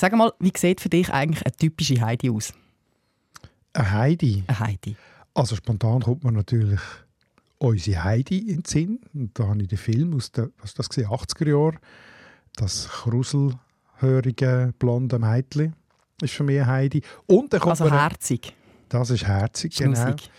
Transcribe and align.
Sag 0.00 0.16
mal, 0.16 0.32
wie 0.38 0.50
sieht 0.56 0.80
für 0.80 0.88
dich 0.88 1.12
eigentlich 1.12 1.44
eine 1.44 1.54
typische 1.54 2.00
Heidi 2.00 2.30
aus? 2.30 2.54
Eine 3.74 3.90
Heidi? 3.90 4.44
Eine 4.46 4.60
Heidi. 4.60 4.96
Also 5.34 5.56
spontan 5.56 6.00
kommt 6.00 6.24
man 6.24 6.32
natürlich 6.32 6.80
unsere 7.58 8.02
Heidi 8.02 8.38
in 8.38 8.62
den 8.62 8.64
Sinn. 8.64 9.00
Und 9.12 9.38
da 9.38 9.48
habe 9.48 9.60
ich 9.60 9.68
den 9.68 9.76
Film 9.76 10.16
aus 10.16 10.32
den 10.32 10.54
was 10.62 10.72
das 10.72 10.88
gesehen, 10.88 11.08
80er 11.08 11.50
Jahren. 11.50 11.78
Das 12.56 12.88
kruselhörige, 12.88 14.72
blonde 14.78 15.18
Mädchen 15.18 15.74
ist 16.22 16.32
für 16.32 16.44
mich 16.44 16.62
eine 16.62 16.66
Heidi. 16.66 17.02
Und 17.26 17.52
dann 17.52 17.60
kommt 17.60 17.82
also 17.82 17.94
herzig. 17.94 18.54
Das 18.88 19.10
ist 19.10 19.26
herzig, 19.26 19.74
Schnussig. 19.74 20.16
genau. 20.16 20.30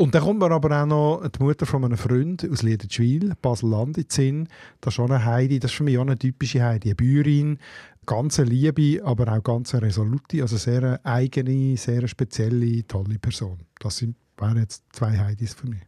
Und 0.00 0.14
dann 0.14 0.22
kommt 0.22 0.40
mir 0.40 0.50
aber 0.50 0.82
auch 0.82 0.86
noch 0.86 1.28
die 1.28 1.42
Mutter 1.42 1.66
von 1.66 1.84
einem 1.84 1.98
Freund 1.98 2.48
aus 2.50 2.62
Liedertschwil, 2.62 3.34
Basel-Land, 3.42 3.98
in 3.98 4.04
den 4.04 4.10
Sinn. 4.10 4.48
Das 4.80 4.92
ist 4.92 4.96
schon 4.96 5.12
eine 5.12 5.26
Heidi, 5.26 5.58
das 5.58 5.72
ist 5.72 5.76
für 5.76 5.84
mich 5.84 5.98
auch 5.98 6.02
eine 6.02 6.18
typische 6.18 6.62
Heidi. 6.62 6.88
Eine 6.88 6.94
Bäuerin, 6.94 7.58
ganz 8.06 8.40
eine 8.40 8.50
liebe, 8.50 9.04
aber 9.04 9.32
auch 9.32 9.42
ganz 9.42 9.74
eine 9.74 9.86
resolute, 9.86 10.42
also 10.42 10.56
sehr 10.56 11.00
eigene, 11.04 11.76
sehr 11.76 12.06
spezielle, 12.08 12.86
tolle 12.86 13.18
Person. 13.18 13.58
Das 13.78 13.98
sind, 13.98 14.16
wären 14.36 14.58
jetzt 14.58 14.84
zwei 14.92 15.18
Heidis 15.18 15.54
für 15.54 15.68
mich. 15.68 15.80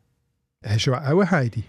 Hast 0.64 0.86
du 0.86 0.94
auch 0.94 0.98
eine 0.98 1.30
Heidi? 1.30 1.64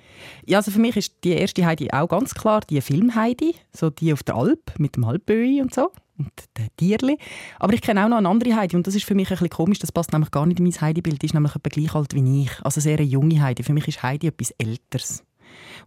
Ja, 0.45 0.59
also 0.59 0.69
für 0.69 0.79
mich 0.79 0.95
ist 0.95 1.15
die 1.23 1.31
erste 1.31 1.65
Heidi 1.65 1.89
auch 1.91 2.07
ganz 2.07 2.35
klar 2.35 2.61
die 2.61 2.79
Film-Heidi, 2.79 3.55
so 3.75 3.89
die 3.89 4.13
auf 4.13 4.21
der 4.21 4.35
Alp 4.35 4.77
mit 4.77 4.95
dem 4.95 5.03
Alpböi 5.03 5.61
und 5.61 5.73
so 5.73 5.91
und 6.17 6.31
den 6.57 6.67
Tierli. 6.77 7.17
Aber 7.59 7.73
ich 7.73 7.81
kenne 7.81 8.05
auch 8.05 8.09
noch 8.09 8.17
eine 8.17 8.29
andere 8.29 8.55
Heidi 8.55 8.75
und 8.75 8.85
das 8.85 8.93
ist 8.93 9.05
für 9.05 9.15
mich 9.15 9.29
ein 9.29 9.35
bisschen 9.35 9.49
komisch, 9.49 9.79
das 9.79 9.91
passt 9.91 10.13
nämlich 10.13 10.29
gar 10.29 10.45
nicht 10.45 10.59
in 10.59 10.65
mein 10.65 10.79
Heidi-Bild. 10.79 11.21
Die 11.21 11.25
ist 11.25 11.33
nämlich 11.33 11.55
etwa 11.55 11.69
gleich 11.69 11.95
alt 11.95 12.13
wie 12.13 12.43
ich, 12.43 12.51
also 12.61 12.79
sehr 12.79 12.97
eine 12.97 13.07
junge 13.07 13.41
Heidi. 13.41 13.63
Für 13.63 13.73
mich 13.73 13.87
ist 13.87 14.03
Heidi 14.03 14.27
etwas 14.27 14.51
Älteres 14.51 15.23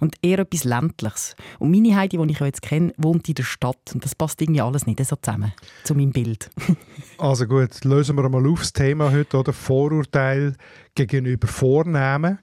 und 0.00 0.16
eher 0.22 0.40
etwas 0.40 0.64
Ländliches. 0.64 1.36
Und 1.58 1.70
meine 1.70 1.96
Heidi, 1.96 2.18
die 2.18 2.32
ich 2.32 2.40
jetzt 2.40 2.62
kenne, 2.62 2.92
wohnt 2.96 3.28
in 3.28 3.34
der 3.34 3.42
Stadt 3.42 3.92
und 3.94 4.04
das 4.04 4.14
passt 4.14 4.40
irgendwie 4.40 4.60
alles 4.60 4.86
nicht 4.86 5.04
so 5.04 5.16
zusammen 5.16 5.52
zu 5.84 5.94
meinem 5.94 6.12
Bild. 6.12 6.50
Also 7.18 7.46
gut, 7.46 7.82
lösen 7.84 8.14
wir 8.16 8.28
mal 8.28 8.46
auf 8.46 8.60
das 8.60 8.74
Thema 8.74 9.10
heute, 9.10 9.38
oder? 9.38 9.54
Vorurteil 9.54 10.54
gegenüber 10.94 11.48
Vornamen 11.48 12.38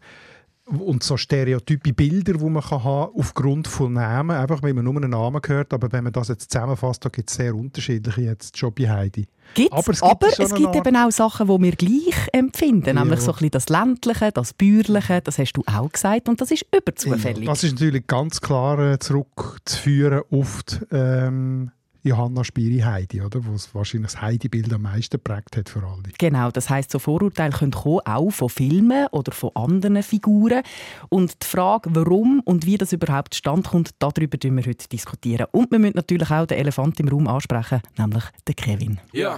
und 0.66 1.04
so 1.04 1.18
stereotype 1.18 1.94
Bilder, 1.94 2.34
die 2.34 2.50
man 2.50 2.64
kann 2.64 2.84
haben 2.84 3.12
aufgrund 3.18 3.68
von 3.68 3.94
Namen, 3.94 4.36
einfach 4.36 4.64
weil 4.64 4.74
man 4.74 4.86
nur 4.86 4.96
einen 4.96 5.12
Namen 5.12 5.42
hört, 5.46 5.74
aber 5.74 5.92
wenn 5.92 6.06
man 6.06 6.14
das 6.14 6.30
jetzt 6.30 6.52
zusammenfasst, 6.52 7.04
da 7.04 7.10
gibt 7.10 7.30
es 7.30 7.36
sehr 7.36 7.54
unterschiedliche 7.54 8.22
jetzt 8.22 8.58
schon 8.58 8.74
bei 8.74 8.90
Heidi. 8.90 9.28
Gibt's, 9.56 9.74
aber 9.74 9.92
es 9.92 10.00
gibt, 10.00 10.12
aber 10.12 10.28
es 10.40 10.54
gibt 10.54 10.76
eben 10.76 10.96
auch 10.96 11.12
Sachen, 11.12 11.48
die 11.48 11.64
wir 11.64 11.76
gleich 11.76 12.30
empfinden, 12.32 12.96
ja. 12.96 13.04
nämlich 13.04 13.20
so 13.20 13.32
ein 13.32 13.36
bisschen 13.36 13.52
das 13.52 13.70
Ländliche, 13.70 14.32
das 14.32 14.54
Bäuerliche, 14.54 15.22
das 15.22 15.38
hast 15.38 15.54
du 15.54 15.64
auch 15.66 15.92
gesagt 15.92 16.30
und 16.30 16.40
das 16.40 16.50
ist 16.52 16.66
überzufällig. 16.74 17.44
Ja, 17.44 17.52
das 17.52 17.64
ist 17.64 17.74
natürlich 17.74 18.08
ganz 18.08 18.40
klar 18.40 18.80
äh, 18.80 19.00
zurückzuführen 19.00 20.22
auf 20.32 20.64
die, 20.64 20.78
ähm, 20.96 21.72
Johanna 22.04 22.44
Spiri-Heidi, 22.44 23.22
oder? 23.22 23.46
Wo 23.46 23.54
es 23.54 23.74
wahrscheinlich 23.74 24.12
das 24.12 24.22
Heidi-Bild 24.22 24.72
am 24.74 24.84
meisten 24.84 25.20
prägt 25.20 25.58
hat 25.58 25.70
für 25.70 25.84
alle. 25.84 26.04
Genau, 26.18 26.52
das 26.52 26.70
heißt, 26.70 26.92
so 26.92 27.00
Vorurteile 27.00 27.54
können 27.54 27.72
kommen, 27.72 28.02
auch 28.06 28.30
von 28.30 28.50
Filmen 28.50 29.08
oder 29.12 29.32
von 29.32 29.52
anderen 29.56 30.04
Figuren. 30.04 30.64
Und 31.10 31.42
die 31.42 31.48
Frage, 31.48 31.90
warum 31.94 32.42
und 32.46 32.66
wie 32.66 32.78
das 32.78 32.94
überhaupt 32.94 33.36
stand 33.36 33.70
kommt, 33.70 33.92
darüber 34.00 34.38
diskutieren 34.38 34.58
wir 34.58 34.66
heute 34.66 34.88
diskutieren. 34.88 35.48
Und 35.52 35.72
wir 35.72 35.80
müssen 35.80 35.96
natürlich 35.96 36.30
auch 36.32 36.46
den 36.46 36.58
Elefant 36.58 37.00
im 37.00 37.08
Raum 37.08 37.28
ansprechen, 37.28 37.82
nämlich 37.98 38.24
den 38.48 38.56
Kevin. 38.56 39.00
Ja. 39.12 39.38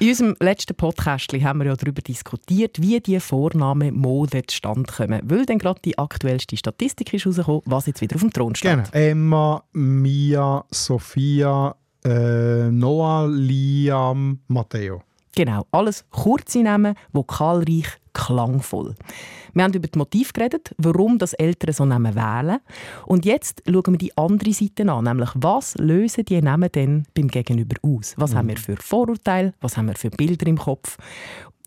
In 0.00 0.10
unserem 0.10 0.36
letzten 0.38 0.76
Podcast 0.76 1.32
haben 1.32 1.58
wir 1.58 1.66
ja 1.66 1.74
darüber 1.74 2.00
diskutiert, 2.00 2.80
wie 2.80 3.00
die 3.00 3.18
Vornamen 3.18 3.96
Mode 3.96 4.44
zustande 4.46 4.84
kommen. 4.84 5.20
Weil 5.24 5.44
dann 5.44 5.58
gerade 5.58 5.80
die 5.84 5.98
aktuellste 5.98 6.56
Statistik 6.56 7.12
ist 7.12 7.26
rausgekommen, 7.26 7.62
was 7.64 7.86
jetzt 7.86 8.00
wieder 8.00 8.14
auf 8.14 8.20
dem 8.20 8.32
Thron 8.32 8.54
steht. 8.54 8.70
Genau. 8.70 8.88
Emma, 8.92 9.64
Mia, 9.72 10.64
Sophia, 10.70 11.74
äh, 12.04 12.70
Noah, 12.70 13.26
Liam, 13.28 14.38
Matteo. 14.46 15.02
Genau, 15.38 15.66
alles 15.70 16.04
kurze 16.10 16.64
Namen, 16.64 16.96
vokalreich, 17.12 17.86
klangvoll. 18.12 18.96
Wir 19.54 19.62
haben 19.62 19.72
über 19.72 19.86
das 19.86 19.96
Motiv 19.96 20.32
geredet, 20.32 20.74
warum 20.78 21.16
das 21.16 21.32
Eltern 21.32 21.72
so 21.72 21.84
Namen 21.84 22.16
wählen. 22.16 22.58
Und 23.06 23.24
jetzt 23.24 23.62
schauen 23.64 23.92
wir 23.92 23.98
die 23.98 24.18
andere 24.18 24.52
Seite 24.52 24.90
an, 24.90 25.04
nämlich 25.04 25.30
was 25.36 25.76
lösen 25.76 26.24
die 26.24 26.42
Namen 26.42 26.72
denn 26.72 27.06
beim 27.14 27.28
Gegenüber 27.28 27.76
aus? 27.82 28.14
Was 28.16 28.32
mhm. 28.32 28.36
haben 28.36 28.48
wir 28.48 28.56
für 28.56 28.76
Vorurteile? 28.78 29.54
Was 29.60 29.76
haben 29.76 29.86
wir 29.86 29.94
für 29.94 30.10
Bilder 30.10 30.48
im 30.48 30.58
Kopf? 30.58 30.96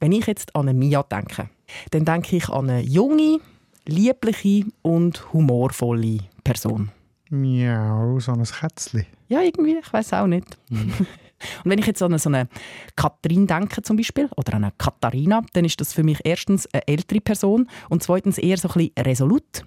Wenn 0.02 0.12
ich 0.12 0.28
jetzt 0.28 0.54
an 0.54 0.68
eine 0.68 0.78
Mia 0.78 1.02
denke, 1.04 1.50
dann 1.92 2.04
denke 2.04 2.36
ich 2.36 2.50
an 2.50 2.70
eine 2.70 2.82
junge, 2.82 3.40
liebliche 3.86 4.66
und 4.82 5.32
humorvolle 5.32 6.18
Person. 6.44 6.92
Miau, 7.30 8.20
so 8.20 8.34
ein 8.34 8.44
Kätzchen. 8.44 9.06
Ja, 9.30 9.40
irgendwie, 9.40 9.78
ich 9.78 9.94
weiß 9.94 10.12
auch 10.12 10.28
nicht. 10.28 10.58
Mhm. 10.70 10.92
Und 11.64 11.72
wenn 11.72 11.80
ich 11.80 11.86
jetzt 11.86 12.02
an 12.02 12.18
so 12.18 12.30
eine 12.30 12.48
Katrin 12.96 13.48
denke 13.48 13.82
zum 13.82 13.98
Beispiel, 13.98 14.30
oder 14.38 14.56
an 14.56 14.64
eine 14.66 14.74
Katharina, 14.78 15.42
dann 15.54 15.66
ist 15.66 15.80
das 15.82 15.94
für 15.94 16.04
mich 16.04 16.20
erstens 16.24 16.68
eine 16.74 16.88
ältere 16.88 17.22
Person 17.22 17.68
und 17.90 18.04
zweitens 18.04 18.38
eher 18.38 18.58
so 18.58 18.70
ein 18.70 18.74
bisschen 18.74 19.06
resolut 19.06 19.66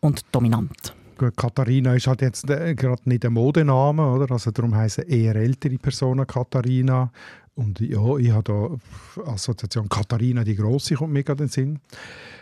und 0.00 0.22
dominant. 0.32 0.94
Gut, 1.16 1.36
Katharina 1.36 1.94
ist 1.94 2.08
halt 2.08 2.22
jetzt 2.22 2.50
äh, 2.50 2.74
gerade 2.74 3.08
nicht 3.08 3.24
ein 3.24 3.32
Modename, 3.32 4.04
oder? 4.12 4.32
Also 4.32 4.50
darum 4.50 4.74
heißen 4.74 5.04
eher 5.06 5.36
ältere 5.36 5.78
Personen 5.78 6.26
Katharina. 6.26 7.12
Und 7.54 7.80
ja, 7.80 8.16
ich 8.16 8.30
habe 8.30 8.80
da 9.16 9.22
Assoziation 9.30 9.88
Katharina 9.88 10.42
die 10.42 10.56
Große 10.56 10.96
kommt 10.96 11.12
mir 11.12 11.22
gerade 11.22 11.44
in 11.44 11.48
den 11.48 11.52
Sinn. 11.52 11.78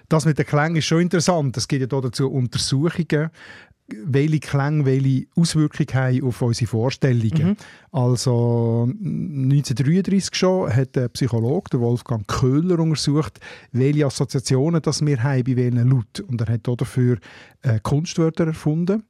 Das 0.09 0.25
mit 0.25 0.39
den 0.39 0.47
Klängen 0.47 0.77
ist 0.77 0.87
schon 0.87 1.01
interessant. 1.01 1.57
Es 1.57 1.69
gibt 1.69 1.81
ja 1.83 2.01
dazu 2.01 2.31
Untersuchungen, 2.31 3.31
welche 4.05 4.41
Klänge 4.41 4.87
welche 4.87 5.27
Auswirkungen 5.37 5.95
haben 5.95 6.25
auf 6.25 6.43
unsere 6.43 6.69
Vorstellungen. 6.69 7.49
Mhm. 7.49 7.57
Also 7.91 8.89
1933 8.89 10.35
schon 10.35 10.75
hat 10.75 10.97
der 10.97 11.09
Psychologe 11.09 11.71
der 11.73 11.81
Wolfgang 11.81 12.27
Köhler 12.27 12.79
untersucht, 12.79 13.39
welche 13.73 14.07
Assoziationen 14.07 14.81
das 14.81 15.05
wir 15.05 15.23
haben 15.23 15.45
bei 15.45 15.57
welchen 15.57 15.89
Laut. 15.89 16.21
Und 16.21 16.41
er 16.41 16.55
hat 16.55 16.67
dafür 16.67 17.19
äh, 17.63 17.81
Kunstwörter 17.83 18.47
erfunden. 18.47 19.03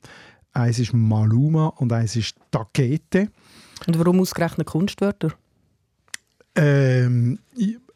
Eins 0.53 0.79
ist 0.79 0.93
Maluma 0.93 1.69
und 1.69 1.93
eins 1.93 2.17
ist 2.17 2.37
Takete. 2.51 3.29
Und 3.87 3.99
warum 3.99 4.21
ausgerechnet 4.21 4.67
Kunstwörter? 4.67 5.33
Ähm, 6.55 7.39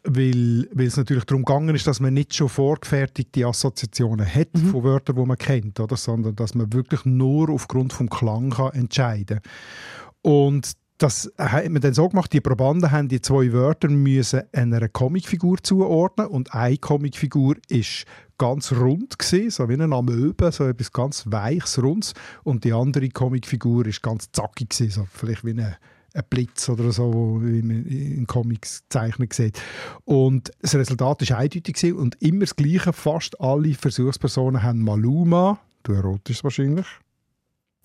weil, 0.03 0.69
weil 0.71 0.87
es 0.87 0.97
natürlich 0.97 1.25
darum 1.25 1.43
gegangen 1.43 1.75
ist, 1.75 1.85
dass 1.85 1.99
man 1.99 2.13
nicht 2.13 2.33
schon 2.33 2.49
vorgefertigte 2.49 3.45
Assoziationen 3.45 4.25
hat 4.25 4.53
mhm. 4.53 4.69
von 4.69 4.83
Wörtern, 4.83 5.17
die 5.17 5.25
man 5.25 5.37
kennt, 5.37 5.79
oder? 5.79 5.97
sondern 5.97 6.35
dass 6.35 6.55
man 6.55 6.71
wirklich 6.71 7.03
nur 7.05 7.49
aufgrund 7.49 7.99
des 7.99 8.09
Klang 8.09 8.51
kann 8.51 8.73
entscheiden 8.73 9.41
kann. 9.41 10.31
Und 10.31 10.71
das 10.97 11.31
hat 11.37 11.69
man 11.69 11.81
dann 11.81 11.93
so 11.93 12.09
gemacht, 12.09 12.33
die 12.33 12.41
Probanden 12.41 12.91
haben 12.91 13.07
die 13.07 13.21
zwei 13.21 13.53
Wörter 13.53 13.89
müssen 13.89 14.41
einer 14.51 14.87
Comicfigur 14.89 15.57
zuordnen 15.61 16.27
und 16.27 16.53
eine 16.53 16.77
Comicfigur 16.77 17.55
ist 17.67 18.05
ganz 18.39 18.71
rund 18.71 19.19
gewesen, 19.19 19.51
so 19.51 19.69
wie 19.69 19.73
eine 19.73 19.93
Amöbe, 19.93 20.51
so 20.51 20.65
etwas 20.65 20.91
ganz 20.91 21.25
weiches, 21.27 21.81
rundes 21.81 22.13
und 22.43 22.63
die 22.63 22.73
andere 22.73 23.09
Comicfigur 23.09 23.85
ist 23.85 24.01
ganz 24.01 24.31
zackig 24.31 24.69
gewesen, 24.69 24.91
so 24.91 25.07
vielleicht 25.11 25.45
wie 25.45 25.51
eine 25.51 25.77
ein 26.17 26.23
Blitz 26.29 26.67
oder 26.69 26.91
so, 26.91 27.39
wie 27.41 27.61
man 27.61 27.85
in 27.85 28.27
Comics 28.27 28.83
gezeichnet 28.83 29.33
sieht. 29.33 29.61
Und 30.05 30.51
das 30.61 30.75
Resultat 30.75 31.29
war 31.29 31.37
eindeutig 31.37 31.93
und 31.93 32.21
immer 32.21 32.41
das 32.41 32.55
Gleiche. 32.55 32.93
Fast 32.93 33.39
alle 33.39 33.73
Versuchspersonen 33.73 34.63
haben 34.63 34.81
Maluma, 34.81 35.59
du 35.83 35.93
erotest 35.93 36.43
wahrscheinlich. 36.43 36.85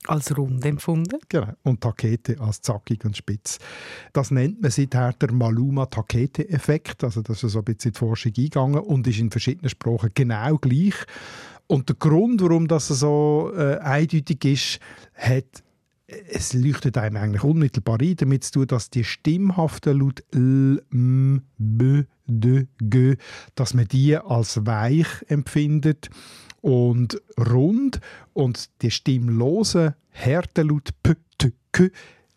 Als 0.09 0.37
rund 0.37 0.65
empfunden. 0.65 1.21
Genau. 1.29 1.53
Und 1.63 1.81
Takete 1.81 2.41
als 2.41 2.61
zackig 2.61 3.05
und 3.05 3.17
spitz. 3.17 3.59
Das 4.13 4.33
nennt 4.33 4.61
man 4.61 4.73
seither 4.73 5.13
der 5.13 5.33
Maluma-Takete-Effekt. 5.33 7.05
Also 7.05 7.23
das 7.23 7.45
ist 7.45 7.53
so 7.53 7.61
ein 7.61 7.65
bisschen 7.65 7.91
in 7.91 7.93
die 7.93 7.99
Forschung 7.99 8.33
eingegangen 8.37 8.81
und 8.81 9.07
ist 9.07 9.21
in 9.21 9.31
verschiedenen 9.31 9.71
Sprachen 9.71 10.11
genau 10.13 10.59
gleich. 10.59 10.95
Und 11.69 11.89
der 11.89 11.97
Grund, 11.97 12.43
warum 12.43 12.67
das 12.67 12.89
so 12.89 13.53
äh, 13.57 13.79
eindeutig 13.79 14.45
ist, 14.45 14.81
hat 15.15 15.63
es 16.29 16.53
leuchtet 16.53 16.97
einem 16.99 17.17
eigentlich 17.17 17.45
unmittelbar 17.45 18.01
ein, 18.01 18.17
damit 18.17 18.45
zu 18.45 18.53
tun, 18.53 18.67
dass 18.67 18.91
die 18.91 19.05
stimmhaften 19.05 19.99
Laut 19.99 20.23
L, 20.33 20.83
M, 20.93 21.43
B, 21.59 22.05
D, 22.27 22.67
G, 22.79 23.17
dass 23.55 23.75
man 23.75 23.89
die 23.89 24.17
als 24.17 24.65
weich 24.67 25.09
empfindet 25.29 26.11
und 26.61 27.21
rund 27.39 28.01
und 28.33 28.71
die 28.83 28.91
stimmlosen 28.91 29.95
harten 30.13 30.69
Laut 30.69 30.91
P, 31.03 31.15
T, 31.39 31.53
K 31.73 31.89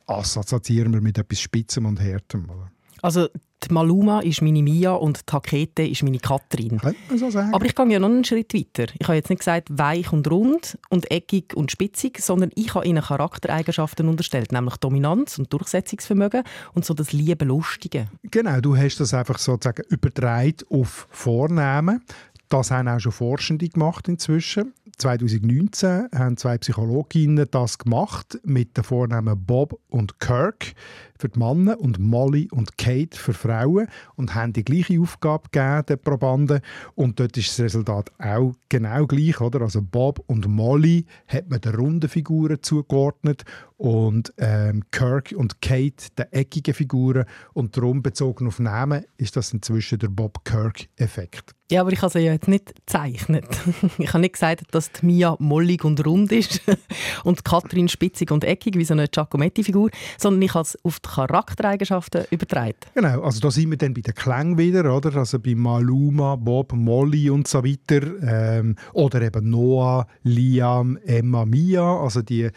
assoziieren 0.08 0.94
wir 0.94 1.02
mit 1.02 1.18
etwas 1.18 1.40
Spitzem 1.40 1.86
und 1.86 2.00
Härtem. 2.00 2.50
Oder? 2.50 2.72
Also 3.06 3.28
die 3.64 3.72
Maluma 3.72 4.22
ist 4.22 4.42
meine 4.42 4.64
Mia 4.64 4.94
und 4.94 5.30
die 5.30 5.32
Hakete 5.32 5.84
ist 5.84 6.02
meine 6.02 6.18
Katrin. 6.18 6.82
So 7.16 7.28
Aber 7.38 7.64
ich 7.64 7.76
gehe 7.76 7.88
ja 7.88 8.00
noch 8.00 8.10
einen 8.10 8.24
Schritt 8.24 8.52
weiter. 8.56 8.92
Ich 8.98 9.08
habe 9.08 9.16
jetzt 9.16 9.30
nicht 9.30 9.40
gesagt 9.40 9.68
weich 9.70 10.12
und 10.12 10.28
rund 10.32 10.80
und 10.90 11.12
eckig 11.12 11.56
und 11.56 11.72
spitzig, 11.72 12.20
sondern 12.20 12.50
ich 12.56 12.74
habe 12.74 12.88
ihnen 12.88 13.04
Charaktereigenschaften 13.04 14.10
unterstellt, 14.10 14.52
nämlich 14.52 14.78
Dominanz 14.78 15.38
und 15.38 15.54
Durchsetzungsvermögen 15.54 16.42
und 16.74 16.84
so 16.84 16.96
das 16.96 17.14
liebe 17.14 17.46
Lustige. 17.46 18.08
Genau, 18.24 18.60
du 18.60 18.76
hast 18.76 19.00
das 19.00 19.14
einfach 19.14 19.38
sozusagen 19.38 19.84
übertragen 19.90 20.66
auf 20.72 21.08
Vornamen. 21.12 22.02
Das 22.50 22.72
haben 22.72 22.88
auch 22.88 23.00
schon 23.00 23.12
Forschende 23.12 23.70
gemacht 23.70 24.08
inzwischen. 24.08 24.74
2019 24.98 26.08
haben 26.14 26.38
zwei 26.38 26.58
Psychologinnen 26.58 27.48
das 27.50 27.78
gemacht 27.78 28.40
mit 28.44 28.78
den 28.78 28.84
Vornamen 28.84 29.46
Bob 29.46 29.80
und 29.90 30.20
Kirk 30.20 30.74
für 31.18 31.30
die 31.30 31.40
Männer 31.40 31.80
und 31.80 32.00
Molly 32.00 32.50
und 32.52 32.78
Kate 32.78 33.18
für 33.18 33.34
Frauen 33.34 33.88
und 34.16 34.36
haben 34.36 34.54
die 34.54 34.66
gleiche 34.66 35.00
Aufgabe 35.00 35.50
gegeben, 35.52 35.86
den 35.88 36.00
Probanden. 36.00 36.62
Und 36.96 37.20
dort 37.20 37.38
ist 37.38 37.50
das 37.50 37.66
Resultat 37.66 38.12
auch 38.20 38.54
genau 38.70 39.06
gleich. 39.06 39.40
Oder? 39.40 39.62
Also 39.62 39.82
Bob 39.82 40.24
und 40.28 40.48
Molly 40.48 41.06
hat 41.28 41.50
man 41.50 41.62
den 41.62 41.76
runden 41.76 42.10
Figuren 42.10 42.62
zugeordnet 42.62 43.46
und 43.78 44.34
ähm, 44.38 44.84
Kirk 44.92 45.34
und 45.36 45.62
Kate 45.62 46.08
den 46.18 46.32
eckigen 46.32 46.74
Figuren. 46.74 47.26
Und 47.54 47.76
darum, 47.76 48.02
bezogen 48.02 48.48
auf 48.48 48.60
Namen, 48.60 49.06
ist 49.18 49.36
das 49.36 49.54
inzwischen 49.54 50.00
der 50.00 50.08
Bob-Kirk-Effekt. 50.08 51.56
Ja, 51.72 51.82
aber 51.82 51.92
ich 51.92 52.02
habe 52.02 52.12
sie 52.12 52.20
ja 52.20 52.34
jetzt 52.34 52.48
nicht 52.48 52.76
gezeichnet. 52.76 53.48
ich 53.98 54.10
habe 54.10 54.20
nicht 54.20 54.34
gesagt, 54.34 54.64
dass 54.72 54.92
die 54.92 55.06
Mia 55.06 55.36
mollig 55.40 55.84
und 55.84 56.06
rund 56.06 56.32
ist 56.32 56.62
und 57.24 57.44
Katrin 57.44 57.88
spitzig 57.88 58.32
und 58.32 58.44
eckig, 58.44 58.78
wie 58.78 58.86
so 58.86 58.94
eine 58.94 59.08
Giacometti-Figur, 59.08 59.90
sondern 60.18 60.44
ich 60.44 60.54
habe 60.54 60.62
es 60.62 60.78
auf 60.86 61.00
die 61.00 61.10
Charaktereigenschaften 61.10 62.26
übertragen. 62.30 62.76
Genau, 62.94 63.24
also 63.24 63.40
da 63.40 63.50
sind 63.50 63.72
wir 63.72 63.78
dann 63.78 63.96
bei 63.96 64.02
den 64.02 64.14
Klängen 64.14 64.60
wieder, 64.60 64.96
oder? 64.96 65.16
Also 65.16 65.40
bei 65.40 65.56
Maluma, 65.56 66.36
Bob, 66.36 66.72
Molly 66.74 67.32
und 67.32 67.48
so 67.48 67.64
weiter. 67.64 68.06
Ähm, 68.22 68.76
oder 68.94 69.24
eben 69.24 69.50
Noah, 69.50 70.06
Liam, 70.22 70.98
Emma, 71.04 71.46
Mia, 71.46 72.00
also 72.00 72.22
die, 72.22 72.52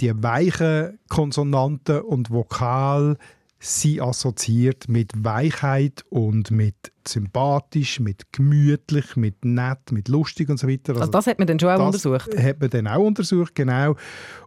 die 0.00 0.12
weichen 0.22 0.98
Konsonanten 1.08 2.00
und 2.00 2.30
Vokal 2.30 3.16
sie 3.58 4.00
assoziiert 4.00 4.88
mit 4.88 5.12
Weichheit 5.16 6.04
und 6.10 6.50
mit 6.50 6.92
sympathisch, 7.06 8.00
mit 8.00 8.32
gemütlich, 8.32 9.16
mit 9.16 9.44
nett, 9.44 9.92
mit 9.92 10.08
lustig 10.08 10.48
und 10.48 10.58
so 10.58 10.68
weiter. 10.68 10.92
Also, 10.92 11.00
also 11.00 11.12
das 11.12 11.26
hat 11.26 11.38
man 11.38 11.46
dann 11.46 11.58
schon 11.58 11.70
auch 11.70 11.86
untersucht? 11.86 12.36
hat 12.36 12.60
man 12.60 12.70
dann 12.70 12.86
auch 12.86 13.04
untersucht, 13.04 13.54
genau. 13.54 13.96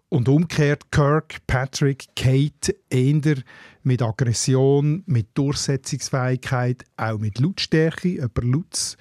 Und 0.09 0.27
umgekehrt 0.27 0.91
Kirk, 0.91 1.37
Patrick, 1.45 2.07
Kate 2.15 2.75
eher 2.89 3.35
mit 3.83 4.01
Aggression, 4.01 5.03
mit 5.05 5.27
Durchsetzungsfähigkeit, 5.35 6.83
auch 6.97 7.19
mit 7.19 7.39
Lautstärke, 7.39 8.09
über 8.09 8.41
Lutz. 8.41 8.97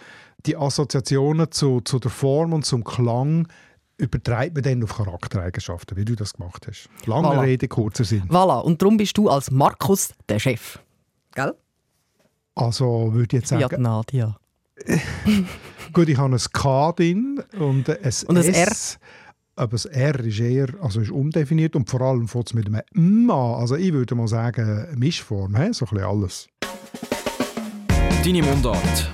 Die 0.46 0.56
Assoziationen 0.56 1.50
zu, 1.50 1.80
zu 1.80 1.98
der 1.98 2.10
Form 2.10 2.52
und 2.52 2.64
zum 2.64 2.84
Klang 2.84 3.48
übertreibt 3.98 4.54
man 4.54 4.62
dann 4.62 4.82
auf 4.82 4.96
Charaktereigenschaften, 4.96 5.96
wie 5.96 6.04
du 6.04 6.14
das 6.14 6.32
gemacht 6.32 6.66
hast. 6.66 6.88
Lange 7.06 7.28
voilà. 7.28 7.42
Rede, 7.42 7.68
kurzer 7.68 8.04
Sinn. 8.04 8.24
Voilà, 8.28 8.60
und 8.60 8.80
darum 8.80 8.96
bist 8.96 9.18
du 9.18 9.28
als 9.28 9.50
Markus 9.50 10.14
der 10.28 10.38
Chef. 10.38 10.78
Gell? 11.34 11.52
Also 12.54 13.12
würde 13.12 13.36
ich 13.36 13.42
jetzt 13.42 13.48
sagen... 13.48 13.68
Ja, 13.70 13.78
Nadia. 13.78 14.36
Gut, 15.92 16.08
ich 16.08 16.16
habe 16.16 16.34
ein 16.34 16.40
K 16.52 16.92
drin 16.92 17.42
und 17.58 17.90
ein, 17.90 18.12
und 18.28 18.38
ein 18.38 18.44
S. 18.44 18.94
R? 18.94 19.00
Aber 19.56 19.72
das 19.72 19.86
R 19.86 20.20
ist 20.20 20.38
eher 20.38 20.68
also 20.80 21.00
ist 21.00 21.10
undefiniert 21.10 21.74
und 21.74 21.90
vor 21.90 22.00
allem 22.00 22.28
fängt 22.28 22.46
es 22.46 22.54
mit 22.54 22.66
einem 22.66 22.80
M 22.94 23.30
an. 23.30 23.54
Also 23.60 23.74
ich 23.74 23.92
würde 23.92 24.14
mal 24.14 24.28
sagen, 24.28 24.86
Mischform, 24.96 25.56
he? 25.56 25.72
so 25.72 25.84
ein 25.86 25.90
bisschen 25.90 26.06
alles. 26.06 26.48
Deine 28.24 28.42
Mundart. 28.42 29.12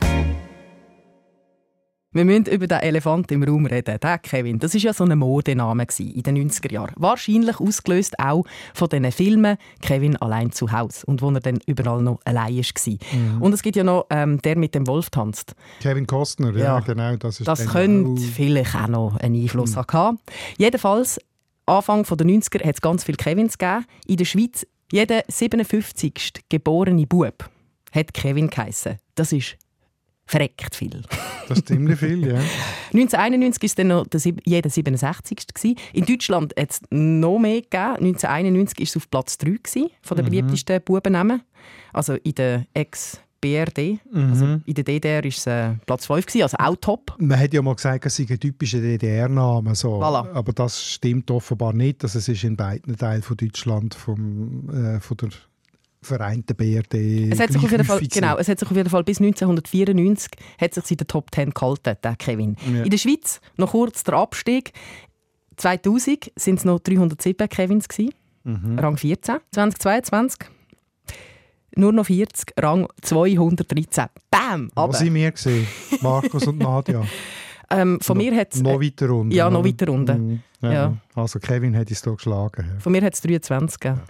Wir 2.14 2.25
müssen 2.25 2.46
über 2.46 2.69
den 2.69 2.78
Elefant 2.78 3.32
im 3.32 3.43
Raum 3.43 3.66
reden. 3.66 3.99
Der 4.00 4.19
Kevin, 4.19 4.61
das 4.61 4.72
war 4.72 4.81
ja 4.81 4.93
so 4.93 5.02
ein 5.02 5.19
Modename 5.19 5.84
in 5.99 6.22
den 6.22 6.49
90er 6.49 6.72
Jahren. 6.72 6.94
Wahrscheinlich 6.94 7.58
ausgelöst 7.58 8.20
auch 8.20 8.44
von 8.72 8.88
diesen 8.88 9.11
Filmen 9.11 9.56
«Kevin 9.82 10.14
allein 10.19 10.52
zu 10.52 10.70
Hause» 10.70 11.05
und 11.06 11.22
wo 11.22 11.31
er 11.32 11.40
dann 11.40 11.58
überall 11.66 12.02
noch 12.02 12.20
allein 12.25 12.55
war. 12.55 13.19
Mhm. 13.19 13.43
Und 13.43 13.52
es 13.52 13.62
gibt 13.62 13.75
ja 13.75 13.82
noch 13.82 14.06
ähm, 14.11 14.40
«Der 14.43 14.56
mit 14.56 14.76
dem 14.76 14.87
Wolf 14.87 15.11
tanzt». 15.11 15.56
Kevin 15.81 16.06
Costner, 16.06 16.52
ja, 16.52 16.64
ja 16.64 16.81
genau. 16.81 17.16
Das, 17.16 17.40
ist 17.40 17.49
das 17.49 17.66
könnte 17.66 18.22
vielleicht 18.22 18.76
auch 18.76 18.87
noch 18.87 19.17
einen 19.17 19.43
Einfluss 19.43 19.75
mhm. 19.75 19.82
haben. 19.93 20.19
Jedenfalls, 20.56 21.19
Anfang 21.67 22.05
der 22.05 22.26
90er 22.28 22.64
hat 22.64 22.76
es 22.76 22.81
ganz 22.81 23.02
viele 23.02 23.17
Kevins 23.17 23.58
gegeben. 23.58 23.87
In 24.06 24.19
der 24.19 24.25
Schweiz, 24.25 24.64
jeder 24.93 25.25
57. 25.26 26.44
geborene 26.49 27.08
Bub 27.08 27.50
hat 27.90 28.14
Kevin 28.14 28.50
geheissen. 28.50 28.99
Das 29.17 29.32
ist 29.32 29.56
verreckt 30.26 30.75
viel. 30.75 31.03
Das 31.47 31.59
ist 31.59 31.69
ziemlich 31.69 31.99
viel, 31.99 32.26
ja. 32.26 32.41
1991 32.94 33.62
war 33.62 33.75
dann 33.76 33.87
noch 33.88 34.06
der, 34.06 34.21
jeder 34.47 34.71
67. 34.71 35.47
Gewesen. 35.47 35.76
In 35.93 36.06
Deutschland 36.06 36.55
hat 36.59 36.71
es 36.71 36.81
noch 36.88 37.38
mehr 37.38 37.61
gegeben. 37.61 37.97
1991 37.97 38.79
war 38.79 38.85
es 38.85 38.97
auf 38.97 39.11
Platz 39.11 39.37
3 39.37 39.50
gewesen, 39.50 39.91
von 40.00 40.17
den 40.17 40.25
mhm. 40.25 40.31
beliebtesten 40.31 40.81
Bubennamen. 40.82 41.43
Also 41.93 42.15
in 42.15 42.35
der 42.35 42.67
Ex- 42.73 43.21
BRD. 43.44 44.00
Mhm. 44.11 44.31
Also 44.31 44.61
in 44.65 44.75
der 44.75 44.85
DDR 44.85 45.23
war 45.23 45.29
es 45.29 45.47
äh, 45.47 45.75
Platz 45.85 46.06
5, 46.06 46.25
gewesen, 46.25 46.43
also 46.43 46.56
auch 46.59 46.77
top. 46.77 47.15
Man 47.19 47.38
hat 47.38 47.53
ja 47.53 47.61
mal 47.61 47.75
gesagt, 47.75 48.06
es 48.06 48.17
sei 48.17 48.27
ein 48.29 48.41
typischer 48.41 48.81
DDR-Name. 48.81 49.75
So. 49.75 50.00
Voilà. 50.03 50.32
Aber 50.32 50.55
das 50.55 50.82
stimmt 50.82 51.31
offenbar 51.31 51.75
nicht. 51.75 52.03
Also 52.03 52.19
es 52.19 52.29
ist 52.29 52.43
in 52.43 52.56
beiden 52.56 52.97
Teilen 52.97 53.23
von 53.23 53.37
Deutschland 53.37 53.94
vom, 53.94 54.70
äh, 54.70 54.99
von 55.00 55.17
der 55.19 55.29
vereinten 56.05 56.55
BRD. 56.55 57.33
Es 57.33 57.41
hat, 57.41 57.53
sich 57.53 57.62
auf 57.62 57.71
jeden 57.71 57.85
Fall, 57.85 58.01
genau, 58.01 58.37
es 58.39 58.49
hat 58.49 58.59
sich 58.59 58.71
auf 58.71 58.77
jeden 58.77 58.91
Fall 58.91 59.05
bis 59.05 59.21
1994 59.21 60.31
hat 60.61 60.75
sich 60.75 60.91
in 60.91 60.97
der 60.99 61.06
Top 61.06 61.35
10 61.35 61.51
gehalten, 61.51 61.97
der 62.03 62.17
Kevin. 62.17 62.56
Ja. 62.73 62.83
In 62.83 62.91
der 62.91 62.99
Schweiz 62.99 63.41
noch 63.56 63.73
kurz 63.73 64.05
der 64.05 64.15
Abstieg. 64.15 64.73
2000 65.56 66.33
sind 66.37 66.59
es 66.59 66.65
noch 66.65 66.81
307 66.81 67.49
Kevins 67.49 67.89
gewesen, 67.89 68.15
mhm. 68.45 68.79
Rang 68.79 68.97
14. 68.97 69.37
2022 69.53 70.49
nur 71.77 71.93
noch 71.93 72.06
40, 72.06 72.55
Rang 72.61 72.87
213. 73.03 74.06
Bam! 74.31 74.71
Was 74.75 74.99
sind 75.01 75.15
wir 75.15 75.31
gesehen? 75.33 75.67
Markus 76.01 76.47
und 76.47 76.59
Nadja. 76.61 77.03
Ähm, 77.70 77.99
von 78.00 78.19
no, 78.19 78.25
mir 78.25 78.37
hat 78.37 78.55
Noch 78.56 78.81
weiter 78.81 79.11
unten. 79.11 79.32
Ja, 79.34 79.50
noch 79.50 79.64
weiter 79.64 79.90
unten. 79.93 80.26
Mhm. 80.28 80.40
Ja. 80.62 80.72
Ja. 80.72 80.96
Also 81.14 81.38
Kevin 81.38 81.76
hat 81.76 81.90
es 81.90 82.02
hier 82.02 82.14
geschlagen. 82.14 82.66
Ja. 82.75 82.81
Von 82.81 82.93
mir 82.93 83.02
hat 83.02 83.14
es 83.14 83.20
23 83.20 83.81
gegeben. 83.81 84.00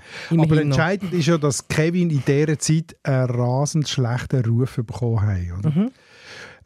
Aber 0.40 0.60
entscheidend 0.60 1.12
noch. 1.12 1.18
ist 1.18 1.26
ja, 1.26 1.38
dass 1.38 1.66
Kevin 1.68 2.10
in 2.10 2.22
dieser 2.26 2.58
Zeit 2.58 2.96
einen 3.02 3.30
rasend 3.30 3.88
schlechten 3.88 4.44
Ruf 4.44 4.76
bekommen 4.76 5.20
hat. 5.20 5.64
Mhm. 5.74 5.90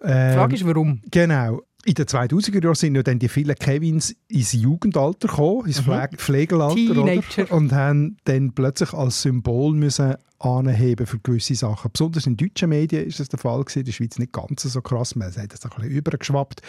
Ähm, 0.02 0.30
Die 0.30 0.36
Frage 0.36 0.54
ist, 0.54 0.66
warum? 0.66 1.00
Genau. 1.10 1.62
In 1.88 1.94
den 1.94 2.04
2000er 2.04 2.62
Jahren 2.62 2.74
sind 2.74 2.96
ja 2.96 3.02
dann 3.02 3.18
die 3.18 3.30
vielen 3.30 3.54
Kevins 3.54 4.14
ins 4.28 4.52
Jugendalter 4.52 5.26
gekommen, 5.26 5.64
ins 5.64 5.86
mhm. 5.86 6.18
Pflegelalter. 6.18 7.00
Oder? 7.00 7.50
Und 7.50 7.72
haben 7.72 8.18
dann 8.24 8.52
plötzlich 8.52 8.92
als 8.92 9.22
Symbol 9.22 9.72
müssen 9.72 10.16
anheben 10.38 11.06
für 11.06 11.18
gewisse 11.18 11.54
Sachen. 11.54 11.90
Besonders 11.90 12.26
in 12.26 12.36
deutschen 12.36 12.68
Medien 12.68 13.06
ist 13.06 13.20
das 13.20 13.30
der 13.30 13.38
Fall 13.38 13.64
gewesen, 13.64 13.78
in 13.78 13.84
der 13.86 13.92
Schweiz 13.92 14.18
nicht 14.18 14.32
ganz 14.32 14.64
so 14.64 14.82
krass, 14.82 15.16
man 15.16 15.34
hat 15.34 15.50
das 15.50 15.64
ein 15.64 15.70
bisschen 15.70 15.90
übergeschwappt. 15.90 16.60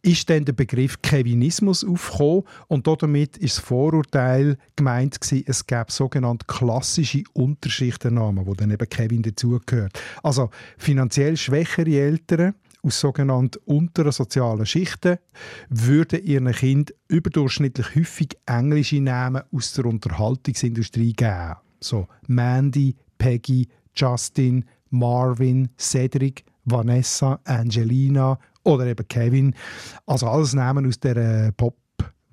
Ist 0.00 0.30
dann 0.30 0.46
der 0.46 0.54
Begriff 0.54 1.02
Kevinismus 1.02 1.84
aufgekommen 1.84 2.44
und 2.68 2.86
damit 2.86 3.36
ist 3.36 3.58
das 3.58 3.64
Vorurteil 3.66 4.56
gemeint 4.76 5.20
gewesen, 5.20 5.44
es 5.46 5.66
gäbe 5.66 5.92
sogenannte 5.92 6.46
klassische 6.46 7.22
Unterschichtennamen, 7.34 8.46
wo 8.46 8.54
dann 8.54 8.70
eben 8.70 8.88
Kevin 8.88 9.20
dazugehört. 9.20 10.00
Also 10.22 10.48
finanziell 10.78 11.36
schwächere 11.36 11.90
Eltern 11.90 12.54
aus 12.84 13.00
sogenannten 13.00 13.58
unteren 13.64 14.12
sozialen 14.12 14.66
Schichten 14.66 15.18
würden 15.68 16.22
ihren 16.24 16.52
Kind 16.52 16.94
überdurchschnittlich 17.08 17.94
häufig 17.94 18.36
englische 18.46 19.00
Namen 19.00 19.42
aus 19.52 19.72
der 19.72 19.86
Unterhaltungsindustrie 19.86 21.12
geben. 21.12 21.56
So 21.80 22.06
Mandy, 22.26 22.94
Peggy, 23.18 23.68
Justin, 23.94 24.64
Marvin, 24.90 25.68
Cedric, 25.78 26.44
Vanessa, 26.64 27.40
Angelina 27.44 28.38
oder 28.64 28.86
eben 28.86 29.06
Kevin. 29.08 29.54
Also 30.06 30.26
alles 30.28 30.54
Namen 30.54 30.86
aus 30.86 30.98
der 30.98 31.16
äh, 31.16 31.52
Pop 31.52 31.76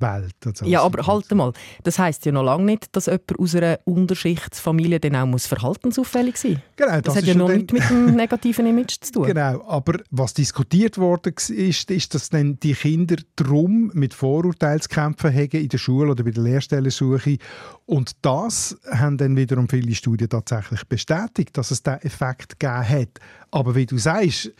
Welt. 0.01 0.35
Also 0.45 0.65
ja, 0.65 0.81
aber 0.81 1.05
halt 1.05 1.31
mal, 1.31 1.53
das 1.83 1.99
heißt 1.99 2.25
ja 2.25 2.31
noch 2.31 2.43
lange 2.43 2.65
nicht, 2.65 2.95
dass 2.95 3.05
jemand 3.05 3.39
aus 3.39 3.55
einer 3.55 3.79
Unterschichtsfamilie 3.85 4.99
dann 4.99 5.15
auch 5.15 5.25
muss 5.25 5.47
verhaltensauffällig 5.47 6.37
sein 6.37 6.53
muss. 6.53 6.61
Genau, 6.75 6.91
das, 6.91 7.01
das 7.01 7.15
hat 7.17 7.23
ja 7.25 7.35
noch 7.35 7.49
nichts 7.49 7.73
mit 7.73 7.89
dem 7.89 8.15
negativen 8.15 8.65
Image 8.65 8.97
zu 9.01 9.11
tun. 9.11 9.27
Genau, 9.27 9.63
aber 9.67 9.99
was 10.09 10.33
diskutiert 10.33 10.97
worden 10.97 11.33
ist, 11.49 11.89
ist, 11.89 12.13
dass 12.13 12.29
dann 12.29 12.59
die 12.59 12.73
Kinder 12.73 13.17
drum 13.35 13.91
mit 13.93 14.13
Vorurteilen 14.13 14.81
zu 14.81 14.89
kämpfen 14.89 15.33
haben 15.33 15.51
in 15.51 15.69
der 15.69 15.77
Schule 15.77 16.11
oder 16.11 16.23
bei 16.23 16.31
der 16.31 16.43
Lehrstellensuche 16.43 17.37
und 17.85 18.11
das 18.21 18.77
haben 18.89 19.17
dann 19.17 19.35
wiederum 19.35 19.67
viele 19.67 19.93
Studien 19.93 20.29
tatsächlich 20.29 20.85
bestätigt, 20.85 21.57
dass 21.57 21.71
es 21.71 21.83
diesen 21.83 22.01
Effekt 22.01 22.59
gegeben 22.59 22.87
hat. 22.87 23.19
Aber 23.51 23.75
wie 23.75 23.85
du 23.85 23.97
sagst, 23.97 24.51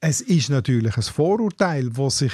es 0.00 0.20
ist 0.20 0.50
natürlich 0.50 0.96
ein 0.96 1.02
Vorurteil, 1.02 1.90
das 1.90 2.18
sich 2.18 2.32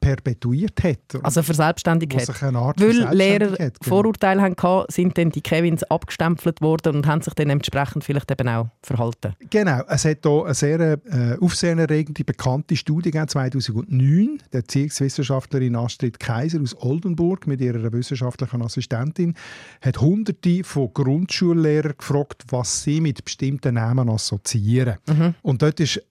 perpetuiert 0.00 0.82
hat. 0.82 1.22
Also 1.22 1.42
verselbstständigt 1.42 2.14
hat. 2.14 2.42
Weil 2.42 3.14
Lehrer 3.14 3.52
hat, 3.52 3.58
genau. 3.58 3.70
Vorurteile 3.82 4.40
hatten, 4.40 4.84
sind 4.88 5.16
dann 5.18 5.30
die 5.30 5.42
Kevins 5.42 5.82
abgestempelt 5.84 6.60
worden 6.60 6.96
und 6.96 7.06
haben 7.06 7.20
sich 7.20 7.34
dann 7.34 7.50
entsprechend 7.50 8.02
vielleicht 8.04 8.30
eben 8.30 8.48
auch 8.48 8.68
verhalten. 8.82 9.34
Genau. 9.50 9.82
Es 9.88 10.04
hat 10.04 10.18
hier 10.22 10.44
eine 10.44 10.54
sehr 10.54 10.80
äh, 10.80 10.98
aufsehenerregende, 11.40 12.24
bekannte 12.24 12.76
Studie 12.76 13.10
gegeben, 13.10 13.28
2009. 13.28 14.38
Die 14.52 14.56
Erziehungswissenschaftlerin 14.56 15.76
Astrid 15.76 16.18
Kaiser 16.18 16.60
aus 16.62 16.74
Oldenburg 16.80 17.46
mit 17.46 17.60
ihrer 17.60 17.92
wissenschaftlichen 17.92 18.62
Assistentin 18.62 19.34
hat 19.82 20.00
hunderte 20.00 20.64
von 20.64 20.92
Grundschullehrern 20.94 21.94
gefragt, 21.98 22.44
was 22.48 22.82
sie 22.82 23.00
mit 23.00 23.24
bestimmten 23.24 23.74
Namen 23.74 24.08
assoziieren. 24.08 24.96
Mhm. 25.06 25.34
Und 25.42 25.62
dort 25.62 25.80
ist 25.80 26.02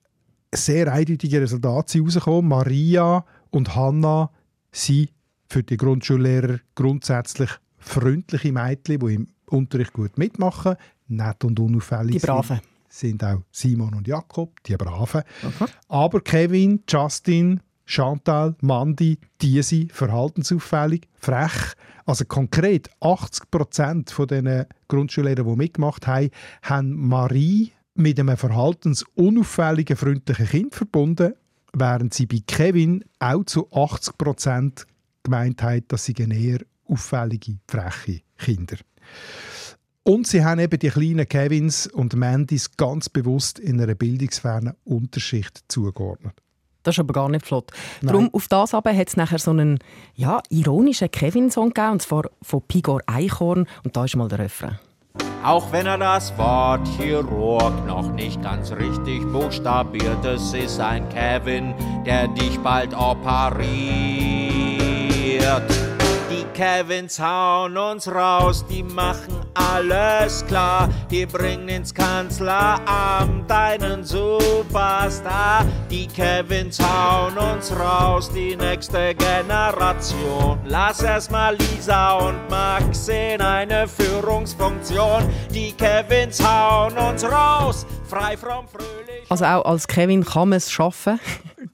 sehr 0.52 0.92
eindeutige 0.92 1.40
Resultate 1.40 1.98
herausgekommen. 1.98 2.48
Maria 2.48 3.24
und 3.50 3.74
Hanna 3.74 4.30
sind 4.72 5.10
für 5.48 5.62
die 5.62 5.76
Grundschullehrer 5.76 6.60
grundsätzlich 6.74 7.50
freundliche 7.78 8.52
Mädchen, 8.52 9.00
die 9.00 9.14
im 9.14 9.26
Unterricht 9.46 9.92
gut 9.92 10.16
mitmachen, 10.16 10.76
nett 11.08 11.44
und 11.44 11.58
unauffällig 11.58 12.20
die 12.20 12.26
Braven. 12.26 12.60
sind. 12.88 13.20
sind 13.20 13.24
auch 13.24 13.42
Simon 13.50 13.94
und 13.94 14.06
Jakob, 14.06 14.62
die 14.64 14.76
Braven. 14.76 15.22
Okay. 15.42 15.72
Aber 15.88 16.20
Kevin, 16.20 16.82
Justin, 16.88 17.60
Chantal, 17.84 18.54
Mandy, 18.60 19.18
die 19.40 19.60
sind 19.62 19.92
verhaltensauffällig, 19.92 21.08
frech. 21.18 21.74
Also 22.06 22.24
konkret 22.24 22.88
80 23.00 23.50
Prozent 23.50 24.10
von 24.10 24.28
den 24.28 24.66
Grundschullehrern, 24.88 25.46
die 25.46 25.56
mitgemacht 25.56 26.06
haben, 26.06 26.30
haben 26.62 27.08
Marie 27.08 27.72
mit 27.94 28.18
einem 28.20 28.36
verhaltensunauffälligen, 28.36 29.96
freundlichen 29.96 30.46
Kind 30.46 30.74
verbunden, 30.74 31.34
während 31.72 32.14
sie 32.14 32.26
bei 32.26 32.42
Kevin 32.46 33.04
auch 33.18 33.44
zu 33.44 33.70
80 33.72 34.18
Prozent 34.18 34.86
gemeint 35.22 35.62
hat, 35.62 35.84
dass 35.88 36.04
sie 36.04 36.14
eher 36.14 36.60
auffällige, 36.86 37.58
freche 37.68 38.22
Kinder. 38.38 38.76
Und 40.02 40.26
sie 40.26 40.44
haben 40.44 40.60
eben 40.60 40.78
die 40.78 40.88
kleinen 40.88 41.28
Kevins 41.28 41.86
und 41.86 42.16
Mandys 42.16 42.76
ganz 42.76 43.08
bewusst 43.08 43.58
in 43.58 43.80
einer 43.80 43.94
bildungsfernen 43.94 44.74
Unterschicht 44.84 45.64
zugeordnet. 45.68 46.34
Das 46.82 46.94
ist 46.94 47.00
aber 47.00 47.12
gar 47.12 47.28
nicht 47.28 47.46
flott. 47.46 47.70
Nein. 48.00 48.12
Darum, 48.12 48.34
auf 48.34 48.48
das 48.48 48.72
aber 48.72 48.96
hat 48.96 49.08
es 49.08 49.16
nachher 49.16 49.38
so 49.38 49.50
einen 49.50 49.78
ja, 50.14 50.40
ironischen 50.48 51.10
Kevin-Song 51.10 51.74
gegeben, 51.74 51.92
und 51.92 52.02
zwar 52.02 52.24
von 52.40 52.62
Pigor 52.62 53.02
Eichhorn. 53.06 53.66
Und 53.84 53.96
da 53.96 54.06
ist 54.06 54.16
mal 54.16 54.28
der 54.28 54.38
Refrain. 54.38 54.78
Auch 55.42 55.72
wenn 55.72 55.86
er 55.86 55.96
das 55.98 56.36
Wort 56.36 56.86
Chirurg 56.96 57.86
noch 57.86 58.12
nicht 58.12 58.42
ganz 58.42 58.72
richtig 58.72 59.24
buchstabiert, 59.32 60.24
es 60.24 60.52
ist 60.52 60.78
ein 60.80 61.08
Kevin, 61.08 61.74
der 62.04 62.28
dich 62.28 62.58
bald 62.60 62.94
operiert. 62.94 63.50
Die 66.30 66.44
Kevins 66.54 67.18
hauen 67.18 67.76
uns 67.76 68.06
raus, 68.06 68.64
die 68.70 68.84
machen 68.84 69.34
alles 69.54 70.46
klar. 70.46 70.88
Die 71.10 71.26
bringen 71.26 71.68
ins 71.68 71.92
Kanzleramt 71.92 73.50
einen 73.50 74.04
Superstar. 74.04 75.64
Die 75.90 76.06
Kevins 76.06 76.78
hauen 76.78 77.36
uns 77.36 77.72
raus, 77.76 78.30
die 78.32 78.54
nächste 78.54 79.12
Generation. 79.16 80.60
Lass 80.66 81.02
erstmal 81.02 81.56
Lisa 81.56 82.12
und 82.12 82.48
Max 82.48 83.08
in 83.08 83.40
eine 83.40 83.88
Führungsfunktion. 83.88 85.28
Die 85.52 85.72
Kevins 85.72 86.40
hauen 86.46 86.96
uns 86.96 87.24
raus, 87.24 87.84
frei 88.08 88.36
vom 88.36 88.68
Fröhlich. 88.68 89.28
Also 89.28 89.46
auch 89.46 89.64
als 89.64 89.88
Kevin 89.88 90.24
kann 90.24 90.50
man 90.50 90.58
es 90.58 90.70
schaffen. 90.70 91.18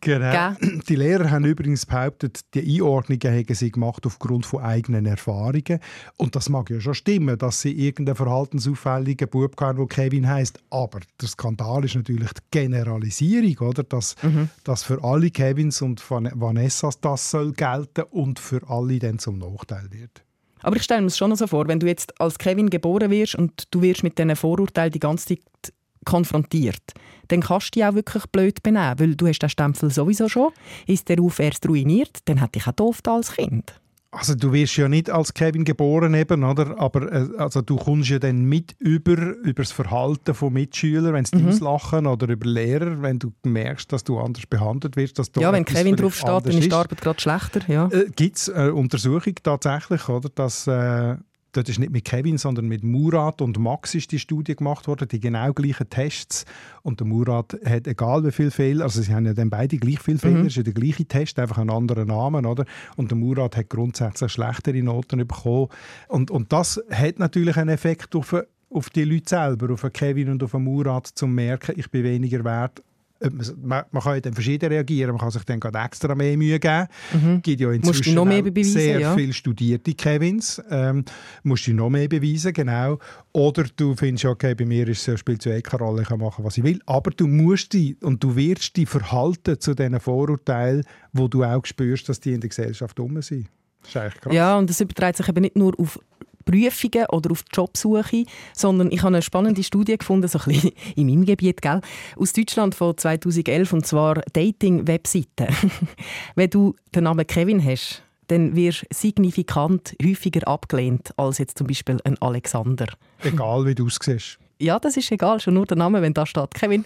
Genau. 0.07 0.55
Die 0.89 0.95
Lehrer 0.95 1.33
haben 1.33 1.45
übrigens 1.45 1.85
behauptet, 1.85 2.41
die 2.55 2.77
Einordnungen 2.77 3.33
hätten 3.33 3.55
sie 3.57 3.73
gemacht 3.73 4.07
aufgrund 4.07 4.47
von 4.47 4.63
eigenen 4.63 5.05
Erfahrungen. 5.05 5.81
Und 6.17 6.37
das 6.37 6.49
mag 6.49 6.71
ja 6.71 6.81
schon 6.81 6.95
stimmen, 6.95 7.37
dass 7.37 7.63
sie 7.63 7.73
irgendeinen 7.73 8.15
verhaltensauffälligen 8.15 9.29
Bub 9.29 9.61
haben, 9.61 9.79
der 9.79 9.87
Kevin 9.89 10.29
heißt. 10.29 10.61
Aber 10.71 11.01
der 11.21 11.29
Skandal 11.29 11.85
ist 11.85 11.97
natürlich 11.97 12.31
die 12.35 12.43
Generalisierung, 12.53 13.69
oder? 13.69 13.83
Dass, 13.83 14.15
mhm. 14.23 14.49
dass 14.63 14.85
für 14.85 15.03
alle 15.03 15.31
Kevins 15.31 15.83
und 15.83 16.01
Vanessas 16.09 17.01
das 17.01 17.33
soll 17.33 17.53
gelten 17.53 18.05
und 18.11 18.39
für 18.39 18.61
alle 18.69 19.01
dann 19.01 19.19
zum 19.19 19.39
Nachteil 19.39 19.89
wird. 19.91 20.23
Aber 20.63 20.77
ich 20.77 20.85
stelle 20.85 21.01
mir 21.01 21.09
es 21.09 21.19
schon 21.19 21.35
so 21.35 21.49
vor, 21.49 21.67
wenn 21.67 21.81
du 21.81 21.87
jetzt 21.89 22.21
als 22.21 22.39
Kevin 22.39 22.71
geboren 22.71 23.11
wirst 23.11 23.35
und 23.35 23.65
du 23.73 23.83
wirst 23.83 24.05
mit 24.05 24.19
diesen 24.19 24.37
Vorurteilen 24.37 24.93
die 24.93 25.01
ganze 25.01 25.27
Zeit 25.27 25.73
konfrontiert, 26.07 26.83
dann 27.29 27.43
kannst 27.43 27.69
du 27.75 27.81
dich 27.81 27.85
auch 27.85 27.95
wirklich 27.95 28.25
blöd 28.27 28.63
benehmen, 28.63 28.95
weil 28.99 29.15
du 29.15 29.27
hast 29.27 29.41
den 29.41 29.51
Stempel 29.51 29.91
sowieso 29.91 30.29
schon. 30.29 30.53
Ist 30.87 31.09
der 31.11 31.19
Ruf 31.19 31.39
erst 31.39 31.69
ruiniert, 31.69 32.21
dann 32.25 32.39
hätte 32.39 32.59
ich 32.59 32.67
auch 32.67 32.73
doof 32.73 33.01
als 33.07 33.33
Kind. 33.33 33.75
Also 34.17 34.35
du 34.35 34.53
wirst 34.53 34.77
ja 34.77 34.89
nicht 34.89 35.11
als 35.11 35.35
Kevin 35.35 35.65
geboren 35.65 36.15
eben, 36.15 36.43
oder? 36.43 36.79
Aber 36.79 37.13
äh, 37.13 37.29
also 37.37 37.61
du 37.61 37.77
kommst 37.77 38.09
ja 38.09 38.19
dann 38.19 38.45
mit 38.45 38.75
über, 38.79 39.37
über 39.37 39.63
das 39.63 39.73
Verhalten 39.73 40.33
von 40.33 40.53
Mitschülern, 40.55 41.13
wenn 41.13 41.25
sie 41.27 41.37
mhm. 41.37 41.49
auslachen 41.49 42.07
oder 42.07 42.29
über 42.29 42.47
Lehrer, 42.47 43.03
wenn 43.03 43.19
du 43.19 43.33
merkst, 43.45 43.93
dass 43.93 44.05
du 44.05 44.19
anders 44.19 44.47
behandelt 44.47 44.97
wirst. 44.97 45.19
Dass 45.19 45.31
ja, 45.39 45.53
wenn 45.53 45.67
Kevin 45.67 45.97
drauf 45.97 46.17
steht, 46.17 46.29
dann 46.29 46.47
ist 46.47 46.65
die 46.65 46.73
Arbeit 46.73 47.01
gerade 47.01 47.21
schlechter. 47.21 47.61
Ja. 47.69 47.89
Äh, 47.89 48.07
Gibt 48.15 48.37
es 48.37 48.49
eine 48.49 48.73
Untersuchung 48.73 49.35
tatsächlich, 49.43 50.09
oder? 50.09 50.31
Dass 50.31 50.67
äh, 50.67 51.17
Dort 51.57 51.71
ist 51.71 51.79
nicht 51.79 51.91
mit 51.91 52.05
Kevin, 52.05 52.37
sondern 52.37 52.69
mit 52.69 52.85
Murat 52.85 53.41
und 53.41 53.59
Max 53.59 53.95
ist 53.95 54.13
die 54.13 54.19
Studie 54.19 54.55
gemacht 54.55 54.89
worden, 54.89 55.09
die 55.09 55.21
genau 55.21 55.55
gleichen 55.55 55.89
Tests. 55.89 56.45
Und 56.83 57.01
der 57.01 57.07
Murat 57.07 57.57
hat, 57.65 57.87
egal 57.87 58.25
wie 58.27 58.33
viele 58.33 58.51
Fehler, 58.51 58.85
also 58.85 59.01
sie 59.01 59.15
haben 59.15 59.25
ja 59.25 59.33
dann 59.33 59.49
beide 59.49 59.79
gleich 59.79 60.01
viele 60.01 60.19
Fehler, 60.19 60.41
mhm. 60.41 60.47
ist 60.47 60.57
ja 60.57 60.63
der 60.63 60.75
gleiche 60.75 61.07
Test, 61.07 61.39
einfach 61.39 61.57
einen 61.57 61.71
anderen 61.71 62.09
Namen, 62.09 62.45
oder? 62.45 62.67
Und 62.97 63.11
der 63.11 63.17
Murat 63.17 63.57
hat 63.57 63.71
grundsätzlich 63.71 64.33
schlechtere 64.33 64.83
Noten 64.83 65.27
bekommen. 65.27 65.69
Und, 66.09 66.31
und 66.31 66.53
das 66.53 66.79
hat 66.91 67.19
natürlich 67.19 67.57
einen 67.57 67.71
Effekt 67.71 68.15
auf 68.15 68.37
auf 68.69 68.91
die 68.91 69.05
Leute 69.05 69.29
selber, 69.29 69.73
auf 69.73 69.87
Kevin 69.93 70.29
und 70.29 70.43
auf 70.43 70.53
Murat, 70.55 71.07
zu 71.07 71.29
merken, 71.29 71.75
ich 71.79 71.89
bin 71.89 72.03
weniger 72.03 72.45
wert 72.45 72.83
man, 73.21 73.85
man 73.91 74.03
kann 74.03 74.15
ja 74.15 74.21
dann 74.21 74.35
verschieden 74.35 74.69
reagieren. 74.69 75.13
Man 75.13 75.21
kann 75.21 75.31
sich 75.31 75.45
dann 75.45 75.61
gerade 75.61 75.79
extra 75.79 76.15
mehr 76.15 76.37
Mühe 76.37 76.59
geben. 76.59 76.87
Mhm. 77.13 77.43
gibt 77.43 77.61
ja 77.61 77.71
inzwischen 77.73 78.15
noch 78.15 78.25
mehr 78.25 78.43
beweisen, 78.43 78.73
sehr 78.73 79.01
ja. 79.01 79.15
viele 79.15 79.33
studierte 79.33 79.95
Kevins. 79.95 80.63
Ähm, 80.71 81.05
musst 81.43 81.67
du 81.67 81.73
noch 81.73 81.91
mehr 81.91 82.09
beweisen, 82.09 82.53
genau. 82.53 82.99
Oder 83.33 83.65
du 83.77 83.95
findest, 83.95 84.25
okay, 84.27 84.55
bei 84.55 84.65
mir 84.65 84.87
ist, 84.89 85.11
spielt 85.19 85.45
es 85.45 85.53
eh 85.53 85.63
keine 85.63 85.83
Rolle, 85.83 86.03
ich 86.03 86.09
kann 86.09 86.21
machen, 86.21 86.45
was 86.45 86.59
ich 86.59 86.65
will. 86.65 86.81
Aber 86.87 87.11
du 87.11 87.27
musst 87.27 87.73
die 87.73 87.97
und 88.03 88.23
du 88.23 88.37
wirst 88.37 88.77
die 88.77 88.87
verhalten 88.87 89.59
zu 89.61 89.75
diesen 89.75 89.99
Vorurteilen, 90.01 90.85
wo 91.13 91.29
du 91.29 91.45
auch 91.45 91.65
spürst, 91.65 92.09
dass 92.09 92.21
die 92.21 92.33
in 92.33 92.41
der 92.41 92.49
Gesellschaft 92.49 92.99
um 93.01 93.21
sind. 93.23 93.49
Das 93.81 93.91
ist 93.91 93.97
eigentlich 93.97 94.21
krass. 94.21 94.35
Ja, 94.35 94.59
und 94.59 94.69
das 94.69 94.81
überträgt 94.81 95.17
sich 95.17 95.29
eben 95.29 95.43
nicht 95.43 95.57
nur 95.57 95.79
auf 95.79 95.99
Prüfungen 96.47 97.07
oder 97.11 97.33
auf 97.33 97.45
Jobsuche, 97.53 98.25
sondern 98.55 98.91
ich 98.91 99.01
habe 99.01 99.09
eine 99.09 99.23
spannende 99.23 99.63
Studie 99.63 99.99
gefunden, 99.99 100.29
so 100.29 100.39
ein 100.39 100.45
bisschen 100.47 100.73
in 100.97 101.07
meinem 101.07 101.27
Gebiet, 101.27 101.61
gell? 101.61 101.83
aus 102.17 102.33
Deutschland 102.33 102.75
von 102.75 102.97
2011, 102.97 103.73
und 103.75 103.87
zwar 103.87 104.23
Dating-Webseiten. 104.33 105.49
Wenn 106.35 106.49
du 106.49 106.75
den 106.95 107.05
Namen 107.05 107.27
Kevin 107.27 107.63
hast, 107.63 108.03
dann 108.29 108.57
wirst 108.57 108.83
du 108.83 108.87
signifikant 108.95 109.95
häufiger 110.03 110.47
abgelehnt 110.49 111.13
als 111.17 111.39
jetzt 111.39 111.59
zum 111.59 111.67
Beispiel 111.67 111.99
ein 112.05 112.17
Alexander. 112.23 112.87
Egal, 113.23 113.67
wie 113.67 113.75
du 113.75 113.87
aussiehst. 113.87 114.39
Ja, 114.59 114.79
das 114.79 114.97
ist 114.97 115.13
egal, 115.13 115.39
schon 115.41 115.55
nur 115.55 115.67
der 115.67 115.77
Name, 115.77 116.01
wenn 116.01 116.15
da 116.15 116.25
steht 116.25 116.55
Kevin, 116.55 116.85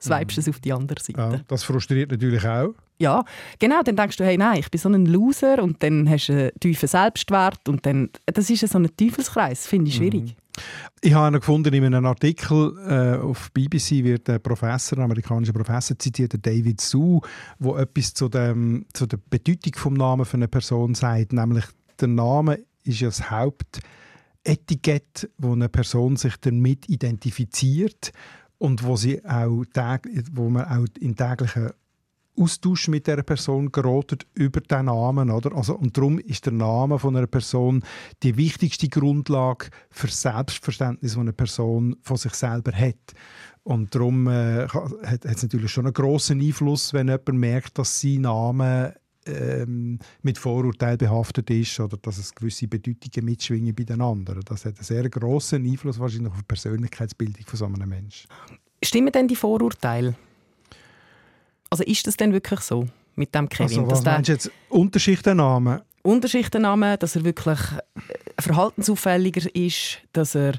swipest 0.00 0.36
du 0.36 0.40
es 0.42 0.48
auf 0.48 0.60
die 0.60 0.72
andere 0.72 1.00
Seite. 1.00 1.20
Ja, 1.20 1.40
das 1.48 1.64
frustriert 1.64 2.10
natürlich 2.10 2.46
auch. 2.46 2.74
Ja, 2.98 3.24
genau, 3.58 3.82
dann 3.82 3.96
denkst 3.96 4.16
du, 4.16 4.24
hey, 4.24 4.36
nein, 4.36 4.58
ich 4.58 4.70
bin 4.70 4.80
so 4.80 4.88
ein 4.88 5.06
Loser 5.06 5.62
und 5.62 5.82
dann 5.82 6.08
hast 6.10 6.28
du 6.28 6.32
einen 6.32 6.50
tiefen 6.60 6.88
Selbstwert 6.88 7.68
und 7.68 7.86
dann, 7.86 8.10
das 8.26 8.50
ist 8.50 8.68
so 8.68 8.78
ein 8.78 8.88
Teufelskreis, 8.96 9.66
finde 9.66 9.88
ich 9.88 9.96
schwierig. 9.96 10.22
Mhm. 10.22 10.62
Ich 11.00 11.14
habe 11.14 11.28
einen 11.28 11.38
gefunden 11.38 11.72
in 11.72 11.84
einem 11.84 12.06
Artikel 12.06 12.76
äh, 12.88 13.22
auf 13.22 13.52
BBC 13.52 14.02
wird 14.02 14.28
ein 14.28 14.42
Professor, 14.42 14.98
ein 14.98 15.04
amerikanischer 15.04 15.52
Professor 15.52 15.96
zitiert, 15.96 16.34
David 16.44 16.80
Su, 16.80 17.20
wo 17.60 17.76
etwas 17.76 18.14
zu, 18.14 18.28
dem, 18.28 18.84
zu 18.92 19.06
der 19.06 19.20
Bedeutung 19.30 19.72
des 19.72 19.98
Namens 19.98 20.28
für 20.28 20.36
eine 20.36 20.48
Person 20.48 20.96
sagt, 20.96 21.32
nämlich 21.32 21.64
der 22.00 22.08
Name 22.08 22.58
ist 22.82 23.00
ja 23.00 23.08
das 23.08 23.30
Hauptetikett, 23.30 25.30
wo 25.38 25.52
eine 25.52 25.68
Person 25.68 26.16
sich 26.16 26.34
damit 26.40 26.88
identifiziert 26.88 28.12
und 28.58 28.84
wo, 28.84 28.96
sie 28.96 29.24
auch 29.24 29.64
wo 30.32 30.50
man 30.50 30.64
auch 30.64 30.86
in 31.00 31.16
täglichen 31.16 31.70
Austausch 32.38 32.88
mit 32.88 33.06
der 33.06 33.22
Person 33.22 33.72
gerät 33.72 34.26
über 34.34 34.60
den 34.60 34.86
Namen. 34.86 35.30
Oder? 35.30 35.56
Also, 35.56 35.74
und 35.74 35.96
darum 35.96 36.18
ist 36.18 36.46
der 36.46 36.52
Name 36.52 36.98
von 36.98 37.16
einer 37.16 37.26
Person 37.26 37.82
die 38.22 38.36
wichtigste 38.36 38.88
Grundlage 38.88 39.70
für 39.90 40.06
das 40.06 40.22
Selbstverständnis, 40.22 41.12
das 41.12 41.20
eine 41.20 41.32
Person 41.32 41.96
von 42.02 42.16
sich 42.16 42.34
selber 42.34 42.72
hat. 42.72 43.14
Und 43.64 43.94
darum 43.94 44.28
äh, 44.28 44.66
hat 44.68 45.24
es 45.24 45.42
natürlich 45.42 45.72
schon 45.72 45.86
einen 45.86 45.94
grossen 45.94 46.40
Einfluss, 46.40 46.94
wenn 46.94 47.08
jemand 47.08 47.34
merkt, 47.34 47.78
dass 47.78 48.00
sein 48.00 48.22
Name 48.22 48.94
ähm, 49.28 49.98
mit 50.22 50.38
Vorurteilen 50.38 50.98
behaftet 50.98 51.50
ist 51.50 51.78
oder 51.80 51.96
dass 51.96 52.18
es 52.18 52.34
gewisse 52.34 52.68
Bedeutungen 52.68 53.24
mitschwingen 53.24 53.74
bei 53.74 53.84
den 53.84 54.00
anderen. 54.00 54.42
Das 54.44 54.64
hat 54.64 54.76
einen 54.76 54.84
sehr 54.84 55.08
grossen 55.08 55.64
Einfluss 55.64 55.98
wahrscheinlich 55.98 56.32
auf 56.32 56.38
die 56.38 56.44
Persönlichkeitsbildung 56.44 57.44
von 57.46 57.56
so 57.58 57.64
einem 57.66 57.88
Menschen. 57.88 58.28
Stimmen 58.82 59.12
denn 59.12 59.28
die 59.28 59.36
Vorurteile? 59.36 60.14
Also 61.70 61.84
ist 61.84 62.06
das 62.06 62.16
denn 62.16 62.32
wirklich 62.32 62.60
so? 62.60 62.86
mit 63.18 63.34
dem 63.34 63.48
Kevin. 63.48 63.80
Also, 63.80 63.90
was 63.90 64.02
dass 64.02 64.04
meinst 64.04 64.28
du 64.28 64.32
jetzt? 64.32 64.50
Unterschichtennamen? 64.70 65.80
Unterschichtennamen, 66.02 66.98
dass 66.98 67.16
er 67.16 67.24
wirklich 67.24 67.58
äh, 67.58 68.40
verhaltensauffälliger 68.42 69.54
ist, 69.54 69.98
dass 70.12 70.34
er 70.34 70.54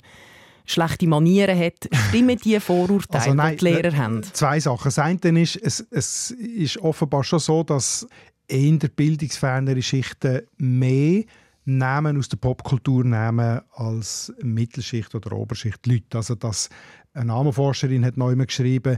schlechte 0.66 1.08
Manieren 1.08 1.58
hat. 1.58 1.90
Stimmen 2.10 2.38
die 2.38 2.60
Vorurteile, 2.60 3.24
Also 3.24 3.34
nein, 3.34 3.58
die 3.58 3.66
die 3.66 3.66
Lehrer 3.66 3.92
ne- 3.92 3.98
haben? 3.98 4.24
Zwei 4.24 4.60
Sachen. 4.60 4.84
Das 4.84 5.00
eine 5.00 5.42
ist, 5.42 5.56
es, 5.56 5.80
es 5.90 6.32
ist 6.32 6.78
offenbar 6.78 7.24
schon 7.24 7.40
so, 7.40 7.64
dass 7.64 8.08
eher 8.50 8.90
bildungsfernere 8.96 9.82
Schichten 9.82 10.42
mehr 10.58 11.24
Namen 11.66 12.18
aus 12.18 12.30
der 12.30 12.38
Popkultur 12.38 13.04
nehmen 13.04 13.62
als 13.74 14.34
Mittelschicht 14.42 15.14
oder 15.14 15.34
Oberschicht 15.34 15.86
Leute. 15.86 16.18
Also 16.18 16.36
dass 16.36 16.70
eine 17.14 17.26
Namenforscherin 17.26 18.06
hat 18.06 18.18
neu 18.18 18.36
geschrieben, 18.36 18.98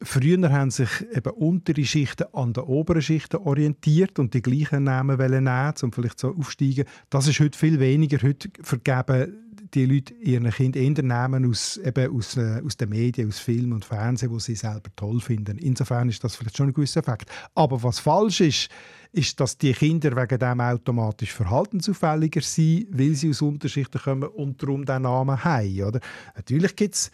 Früher 0.00 0.52
haben 0.52 0.70
sich 0.70 0.88
eben 1.12 1.32
untere 1.32 1.84
Schichten 1.84 2.26
an 2.32 2.52
den 2.52 2.62
oberen 2.62 3.02
Schichten 3.02 3.38
orientiert 3.38 4.20
und 4.20 4.32
die 4.32 4.42
gleichen 4.42 4.84
Namen 4.84 5.18
wollen 5.18 5.42
nehmen, 5.42 5.74
um 5.82 5.92
vielleicht 5.92 6.20
so 6.20 6.36
aufsteigen. 6.36 6.84
Das 7.10 7.26
ist 7.26 7.40
heute 7.40 7.58
viel 7.58 7.80
weniger. 7.80 8.22
Heute 8.22 8.48
vergeben 8.62 9.47
die 9.74 9.86
Leute 9.86 10.14
ihren 10.14 10.50
Kindern 10.50 10.96
eher 10.96 11.02
Namen 11.02 11.48
aus, 11.48 11.76
eben 11.78 12.16
aus, 12.16 12.36
äh, 12.36 12.62
aus 12.64 12.76
den 12.76 12.88
Medien, 12.90 13.28
aus 13.28 13.38
Film 13.38 13.72
und 13.72 13.84
Fernsehen, 13.84 14.32
die 14.32 14.40
sie 14.40 14.54
selber 14.54 14.90
toll 14.96 15.20
finden. 15.20 15.58
Insofern 15.58 16.08
ist 16.08 16.22
das 16.24 16.36
vielleicht 16.36 16.56
schon 16.56 16.68
ein 16.68 16.74
gewisser 16.74 17.00
Effekt. 17.00 17.30
Aber 17.54 17.82
was 17.82 17.98
falsch 17.98 18.40
ist, 18.40 18.68
ist, 19.12 19.40
dass 19.40 19.56
die 19.56 19.72
Kinder 19.72 20.14
wegen 20.16 20.38
dem 20.38 20.60
automatisch 20.60 21.32
verhaltensauffälliger 21.32 22.40
sind, 22.42 22.86
weil 22.90 23.14
sie 23.14 23.30
aus 23.30 23.42
Unterschichten 23.42 24.00
kommen 24.00 24.28
und 24.28 24.62
darum 24.62 24.84
diesen 24.84 25.02
Namen 25.02 25.42
haben. 25.42 25.82
Oder? 25.82 26.00
Natürlich 26.36 26.76
gibt 26.76 26.94
es 26.94 27.10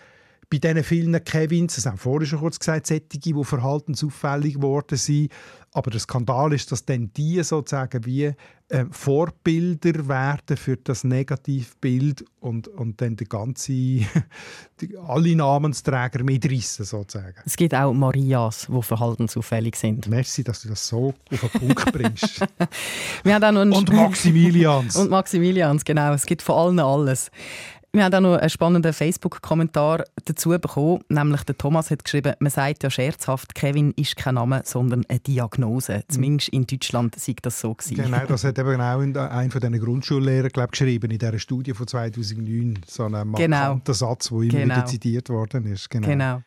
bei 0.60 0.72
diesen 0.72 0.84
vielen 0.84 1.24
Kevins, 1.24 1.76
das 1.76 1.86
haben 1.86 1.94
wir 1.94 1.98
vorhin 1.98 2.26
schon 2.26 2.40
kurz 2.40 2.58
gesagt, 2.58 2.86
solche, 2.86 3.02
die 3.02 3.34
verhaltensauffällig 3.44 4.54
geworden 4.54 4.96
sind. 4.96 5.30
Aber 5.72 5.90
der 5.90 5.98
Skandal 5.98 6.52
ist, 6.52 6.70
dass 6.70 6.84
dann 6.84 7.12
die 7.14 7.42
sozusagen 7.42 8.04
wie 8.04 8.32
äh, 8.68 8.84
Vorbilder 8.90 10.06
werden 10.06 10.56
für 10.56 10.76
das 10.76 11.02
Negativbild 11.02 12.24
und, 12.38 12.68
und 12.68 13.00
dann 13.00 13.16
die 13.16 13.24
ganze, 13.24 13.72
die, 14.80 14.96
alle 15.04 15.34
Namensträger 15.34 16.22
mitreißen 16.22 16.84
sozusagen. 16.84 17.34
Es 17.44 17.56
gibt 17.56 17.74
auch 17.74 17.92
Marias, 17.92 18.68
die 18.70 18.82
verhaltensauffällig 18.82 19.74
sind. 19.74 20.08
Merci, 20.08 20.44
dass 20.44 20.62
du 20.62 20.68
das 20.68 20.86
so 20.86 21.12
auf 21.30 21.40
den 21.40 21.50
Punkt 21.50 21.92
bringst. 21.92 22.40
Wir 23.24 23.34
haben 23.34 23.56
auch 23.56 23.64
noch 23.64 23.78
und 23.78 23.92
Maximilians. 23.92 24.94
Und 25.04 25.10
Maximilians, 25.10 25.84
genau. 25.84 26.14
Es 26.14 26.24
gibt 26.24 26.42
von 26.42 26.54
allen 26.54 26.78
alles. 26.78 27.32
Wir 27.94 28.02
haben 28.02 28.14
auch 28.14 28.20
noch 28.20 28.38
einen 28.38 28.50
spannenden 28.50 28.92
Facebook-Kommentar 28.92 30.02
dazu 30.24 30.48
bekommen. 30.48 31.04
Nämlich 31.08 31.44
der 31.44 31.56
Thomas 31.56 31.92
hat 31.92 32.02
geschrieben, 32.02 32.34
man 32.40 32.50
sagt 32.50 32.82
ja 32.82 32.90
scherzhaft, 32.90 33.54
Kevin 33.54 33.92
ist 33.92 34.16
kein 34.16 34.34
Name, 34.34 34.62
sondern 34.64 35.04
eine 35.08 35.20
Diagnose. 35.20 36.02
Zumindest 36.08 36.48
in 36.48 36.66
Deutschland 36.66 37.14
sei 37.14 37.36
das 37.40 37.60
so 37.60 37.72
gewesen. 37.72 37.94
Genau, 37.94 38.26
das 38.26 38.42
hat 38.42 38.58
eben 38.58 38.80
auch 38.80 38.98
ein 38.98 39.48
von 39.52 39.60
diesen 39.60 39.78
Grundschullehrer 39.78 40.48
glaub, 40.48 40.72
geschrieben 40.72 41.08
in 41.12 41.20
dieser 41.20 41.38
Studie 41.38 41.72
von 41.72 41.86
2009. 41.86 42.80
So 42.84 43.04
ein 43.04 43.32
Genau. 43.34 43.80
Satz, 43.86 44.28
der 44.28 44.38
immer 44.40 44.50
Genau. 44.50 44.74
wieder 44.74 44.86
zitiert 44.86 45.28
worden 45.28 45.66
ist. 45.72 45.88
Genau. 45.88 46.08
Genau. 46.08 46.42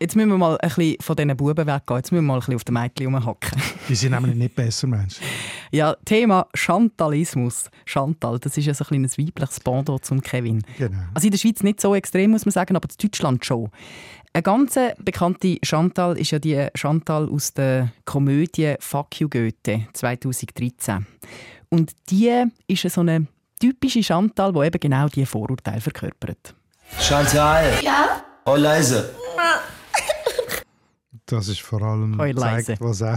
Jetzt 0.00 0.16
müssen 0.16 0.30
wir 0.30 0.38
mal 0.38 0.56
ein 0.58 0.68
bisschen 0.70 0.96
von 1.02 1.16
diesen 1.16 1.36
Buben 1.36 1.66
weggehen. 1.66 1.96
Jetzt 1.98 2.10
müssen 2.10 2.24
wir 2.24 2.28
mal 2.28 2.34
ein 2.36 2.40
bisschen 2.40 2.54
auf 2.54 2.64
den 2.64 2.72
Mädchen 2.72 3.06
rumhacken. 3.14 3.60
Die 3.90 3.94
sind 3.94 4.12
nämlich 4.12 4.34
nicht 4.34 4.54
besser, 4.56 4.86
Mensch. 4.86 5.16
Ja, 5.72 5.96
Thema 6.04 6.46
Chantalismus. 6.54 7.70
Chantal, 7.86 8.38
das 8.38 8.58
ist 8.58 8.66
ja 8.66 8.74
so 8.74 8.84
ein 8.84 8.88
kleines 8.88 9.16
weibliches 9.16 9.58
Pendant 9.58 10.04
zum 10.04 10.20
Kevin. 10.20 10.62
Genau. 10.76 10.98
Also 11.14 11.26
in 11.26 11.30
der 11.30 11.38
Schweiz 11.38 11.62
nicht 11.62 11.80
so 11.80 11.94
extrem, 11.94 12.32
muss 12.32 12.44
man 12.44 12.52
sagen, 12.52 12.76
aber 12.76 12.88
in 12.90 12.96
Deutschland 13.08 13.44
schon. 13.44 13.70
Eine 14.34 14.42
ganz 14.42 14.78
bekannte 14.98 15.56
Chantal 15.62 16.18
ist 16.18 16.30
ja 16.30 16.38
die 16.38 16.68
Chantal 16.74 17.26
aus 17.30 17.54
der 17.54 17.90
Komödie 18.04 18.74
«Fuck 18.80 19.18
you 19.18 19.30
Goethe» 19.30 19.86
2013. 19.94 21.06
Und 21.70 21.92
die 22.10 22.44
ist 22.66 22.82
so 22.90 23.00
eine 23.00 23.26
typische 23.58 24.02
Chantal, 24.02 24.52
die 24.52 24.66
eben 24.66 24.78
genau 24.78 25.08
diese 25.08 25.26
Vorurteile 25.26 25.80
verkörpert. 25.80 26.54
Chantal. 26.98 27.78
Ja? 27.82 28.22
Oh, 28.44 28.56
leise. 28.56 29.14
Das 31.24 31.48
ist 31.48 31.62
vor 31.62 31.80
allem 31.80 32.18
zeigt, 32.36 32.78
was 32.80 33.00
er 33.00 33.16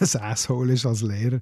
ein 0.00 0.22
Asshole 0.22 0.74
ist 0.74 0.86
als 0.86 1.02
Lehrer. 1.02 1.40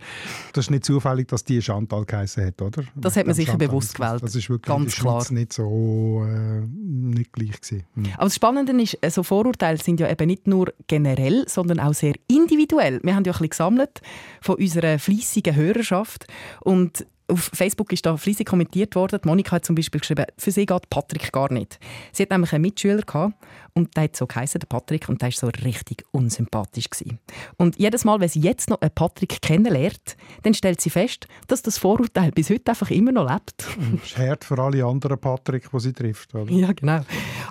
Das 0.52 0.66
ist 0.66 0.70
nicht 0.70 0.84
zufällig, 0.84 1.28
dass 1.28 1.44
die 1.44 1.60
Chantal 1.60 2.04
geheißen 2.04 2.46
hat, 2.46 2.62
oder? 2.62 2.82
Das 2.94 3.16
hat 3.16 3.26
man 3.26 3.34
sicher 3.34 3.52
Chantal 3.52 3.68
bewusst 3.68 3.94
gewählt. 3.94 4.22
Das 4.22 4.34
ist 4.34 4.48
wirklich 4.48 4.74
Ganz 4.74 4.94
klar. 4.96 5.24
nicht 5.30 5.52
so 5.52 6.24
äh, 6.26 6.60
nicht 6.66 7.32
gleich 7.32 7.60
gewesen. 7.60 7.84
Hm. 7.94 8.06
Aber 8.14 8.24
das 8.24 8.34
Spannende 8.34 8.82
ist, 8.82 8.98
so 9.10 9.22
Vorurteile 9.22 9.78
sind 9.78 10.00
ja 10.00 10.10
eben 10.10 10.26
nicht 10.26 10.46
nur 10.46 10.72
generell, 10.86 11.44
sondern 11.48 11.80
auch 11.80 11.94
sehr 11.94 12.14
individuell. 12.28 13.00
Wir 13.02 13.14
haben 13.14 13.24
ja 13.24 13.32
ein 13.32 13.34
bisschen 13.34 13.50
gesammelt 13.50 14.00
von 14.40 14.56
unserer 14.56 14.98
fleissigen 14.98 15.54
Hörerschaft 15.54 16.26
und 16.60 17.06
auf 17.28 17.50
Facebook 17.54 17.92
ist 17.92 18.04
da 18.04 18.16
fleissig 18.16 18.46
kommentiert 18.46 18.94
worden. 18.94 19.20
Die 19.22 19.28
Monika 19.28 19.52
hat 19.52 19.64
zum 19.64 19.74
Beispiel 19.74 20.00
geschrieben, 20.00 20.26
für 20.37 20.50
sie 20.50 20.66
geht 20.66 20.90
Patrick 20.90 21.32
gar 21.32 21.52
nicht. 21.52 21.78
Sie 22.12 22.22
hat 22.22 22.30
nämlich 22.30 22.52
einen 22.52 22.62
Mitschüler 22.62 23.02
gehabt 23.02 23.34
und 23.72 23.96
der 23.96 24.04
hat 24.04 24.16
so 24.16 24.26
geheißen, 24.26 24.58
der 24.58 24.66
Patrick, 24.66 25.08
und 25.08 25.22
der 25.22 25.28
war 25.28 25.32
so 25.32 25.46
richtig 25.64 26.04
unsympathisch 26.12 26.90
gewesen. 26.90 27.18
Und 27.56 27.78
jedes 27.78 28.04
Mal, 28.04 28.20
wenn 28.20 28.28
sie 28.28 28.40
jetzt 28.40 28.68
noch 28.68 28.80
einen 28.80 28.90
Patrick 28.94 29.40
kennenlernt, 29.40 30.16
dann 30.42 30.54
stellt 30.54 30.80
sie 30.80 30.90
fest, 30.90 31.26
dass 31.48 31.62
das 31.62 31.78
Vorurteil 31.78 32.30
bis 32.30 32.50
heute 32.50 32.70
einfach 32.70 32.90
immer 32.90 33.12
noch 33.12 33.30
lebt. 33.30 33.64
Das 33.94 34.10
ist 34.10 34.18
hart 34.18 34.44
für 34.44 34.58
alle 34.58 34.84
anderen 34.84 35.18
Patrick, 35.18 35.70
die 35.72 35.80
sie 35.80 35.92
trifft. 35.92 36.34
Oder? 36.34 36.50
Ja, 36.52 36.72
genau. 36.72 37.00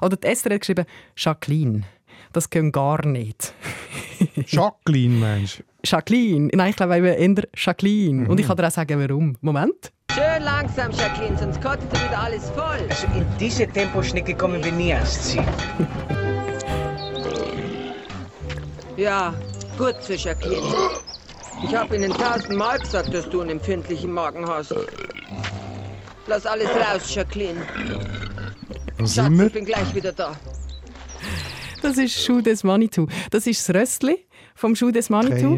Oder 0.02 0.18
die 0.18 0.28
Esther 0.28 0.54
hat 0.54 0.62
geschrieben, 0.62 0.86
Jacqueline. 1.16 1.84
Das 2.32 2.50
können 2.50 2.72
gar 2.72 3.06
nicht. 3.06 3.54
Jacqueline, 4.48 5.16
Mensch. 5.16 5.64
Jacqueline. 5.84 6.50
Nein, 6.54 6.70
ich 6.70 6.76
glaube 6.76 6.98
eben 6.98 7.36
eher 7.38 7.44
Jacqueline. 7.56 8.28
Und 8.30 8.40
ich 8.40 8.48
kann 8.48 8.58
dir 8.58 8.68
auch 8.68 8.72
sagen, 8.72 9.00
warum. 9.00 9.36
Moment. 9.42 9.92
Schön 10.14 10.44
langsam, 10.44 10.92
Jacqueline, 10.92 11.38
sonst 11.38 11.62
kottet 11.62 11.92
wieder 11.92 12.20
alles 12.20 12.50
voll. 12.52 12.88
Also 12.90 13.08
in 13.16 13.26
diese 13.40 13.68
Temposchnecke 13.68 14.36
kommen 14.36 14.64
wir 14.64 14.72
nie 14.72 14.94
ans 14.94 15.22
Ziel. 15.24 15.44
Ja, 18.96 19.34
gut 19.78 19.96
für 20.02 20.14
Jacqueline. 20.14 20.62
Ich 21.64 21.76
habe 21.76 21.96
Ihnen 21.96 22.14
tausendmal 22.14 22.78
gesagt, 22.80 23.14
dass 23.14 23.28
du 23.30 23.42
einen 23.42 23.52
empfindlichen 23.52 24.12
Magen 24.12 24.48
hast. 24.48 24.76
Lass 26.28 26.46
alles 26.46 26.70
raus, 26.70 27.14
Jacqueline. 27.14 27.62
Schatz, 29.00 29.32
ich 29.32 29.52
bin 29.54 29.66
gleich 29.66 29.96
wieder 29.96 30.12
da. 30.12 30.36
Das 31.84 31.98
ist 31.98 32.20
Schuh 32.24 32.42
des 32.42 32.64
Manitou. 32.64 33.08
Das 33.30 33.46
ist 33.46 33.68
das 33.70 33.76
Röstli 33.76 34.26
vom 34.56 34.76
Schuh 34.76 34.92
des 34.92 35.10
Manitou. 35.10 35.58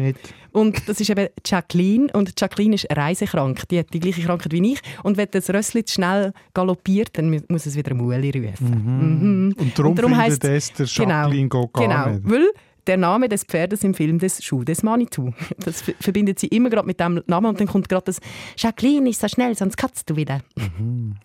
Und 0.52 0.88
das 0.88 1.00
ist 1.00 1.10
eben 1.10 1.28
Jacqueline. 1.44 2.08
Und 2.12 2.32
Jacqueline 2.40 2.74
ist 2.74 2.86
reisekrank. 2.90 3.68
Die 3.68 3.78
hat 3.78 3.86
die 3.92 4.00
gleiche 4.00 4.22
Krankheit 4.22 4.52
wie 4.52 4.72
ich. 4.72 4.80
Und 5.02 5.16
wenn 5.16 5.28
das 5.30 5.48
Röstli 5.50 5.84
zu 5.84 5.94
schnell 5.94 6.32
galoppiert, 6.54 7.10
dann 7.16 7.30
mu- 7.30 7.40
muss 7.48 7.66
es 7.66 7.76
wieder 7.76 7.94
Mueli 7.94 8.30
rufen. 8.30 9.48
Mhm. 9.48 9.54
Und 9.58 9.78
darum, 9.78 9.94
darum 9.94 10.12
findet 10.14 10.44
heisst- 10.44 10.44
Esther 10.80 10.86
Jacqueline 10.86 11.48
geht 11.48 11.72
gar 11.72 11.82
genau, 11.88 12.08
nicht. 12.10 12.30
weil 12.30 12.46
der 12.86 12.96
Name 12.96 13.28
des 13.28 13.44
Pferdes 13.44 13.84
im 13.84 13.94
Film 13.94 14.18
des 14.18 14.42
Schuh 14.44 14.64
des 14.64 14.82
Manitou. 14.82 15.32
Das 15.64 15.82
ver- 15.82 15.94
verbindet 16.00 16.38
sie 16.38 16.48
immer 16.48 16.70
gerade 16.70 16.86
mit 16.86 17.00
dem 17.00 17.22
Namen 17.26 17.46
und 17.46 17.60
dann 17.60 17.66
kommt 17.66 17.88
gerade 17.88 18.04
das 18.06 18.20
Jacqueline 18.56 19.08
ist 19.10 19.20
so 19.20 19.28
schnell, 19.28 19.56
sonst 19.56 19.76
katzt 19.76 20.08
du 20.10 20.16
wieder. 20.16 20.40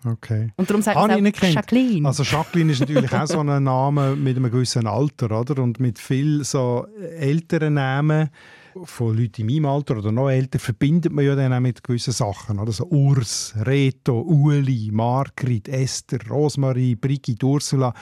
Okay. 0.04 0.48
Und 0.56 0.68
darum 0.68 0.82
sagt 0.82 0.96
Habe 0.96 1.20
man 1.20 1.32
auch. 1.32 1.42
Jacqueline. 1.42 2.06
Also 2.06 2.22
Jacqueline 2.22 2.72
ist 2.72 2.80
natürlich 2.80 3.12
auch 3.12 3.26
so 3.26 3.40
ein 3.40 3.62
Name 3.62 4.16
mit 4.16 4.36
einem 4.36 4.50
gewissen 4.50 4.86
Alter, 4.86 5.30
oder? 5.40 5.62
Und 5.62 5.80
mit 5.80 5.98
viel 5.98 6.44
so 6.44 6.86
älteren 7.18 7.74
Namen 7.74 8.30
von 8.84 9.14
Leuten 9.14 9.42
in 9.42 9.62
meinem 9.62 9.66
Alter 9.66 9.98
oder 9.98 10.10
noch 10.10 10.30
älter 10.30 10.58
verbindet 10.58 11.12
man 11.12 11.26
ja 11.26 11.34
dann 11.34 11.52
auch 11.52 11.60
mit 11.60 11.84
gewissen 11.84 12.12
Sachen. 12.14 12.58
Oder? 12.58 12.72
So 12.72 12.86
Urs, 12.86 13.54
Reto, 13.58 14.22
Uli, 14.22 14.88
Margrit, 14.90 15.68
Esther, 15.68 16.20
Rosmarie, 16.30 16.94
Brigitte, 16.94 17.44
Ursula. 17.44 17.92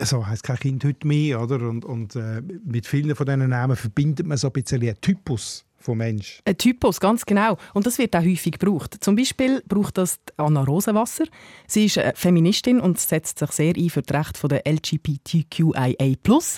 So 0.00 0.26
heisst 0.26 0.42
kein 0.42 0.56
Kind 0.58 0.84
heute 0.84 1.06
mehr, 1.06 1.40
oder? 1.40 1.56
Und, 1.68 1.84
und 1.84 2.16
äh, 2.16 2.42
mit 2.64 2.86
vielen 2.86 3.16
von 3.16 3.24
diesen 3.24 3.48
Namen 3.48 3.76
verbindet 3.76 4.26
man 4.26 4.36
so 4.36 4.48
ein 4.48 4.52
bisschen 4.52 4.82
einen 4.82 5.00
Typus 5.00 5.64
von 5.78 5.96
Mensch. 5.98 6.40
Ein 6.44 6.58
Typus, 6.58 7.00
ganz 7.00 7.24
genau. 7.24 7.56
Und 7.72 7.86
das 7.86 7.96
wird 7.98 8.14
auch 8.14 8.20
häufig 8.22 8.58
gebraucht. 8.58 8.96
Zum 9.00 9.16
Beispiel 9.16 9.62
braucht 9.66 9.96
das 9.96 10.18
Anna 10.36 10.64
Rosenwasser. 10.64 11.24
Sie 11.66 11.86
ist 11.86 11.96
eine 11.96 12.12
Feministin 12.14 12.78
und 12.80 12.98
setzt 12.98 13.38
sich 13.38 13.50
sehr 13.52 13.74
ein 13.74 13.88
für 13.88 14.02
die 14.02 14.12
Rechte 14.12 14.48
der 14.48 14.62
LGBTQIA+. 14.66 15.94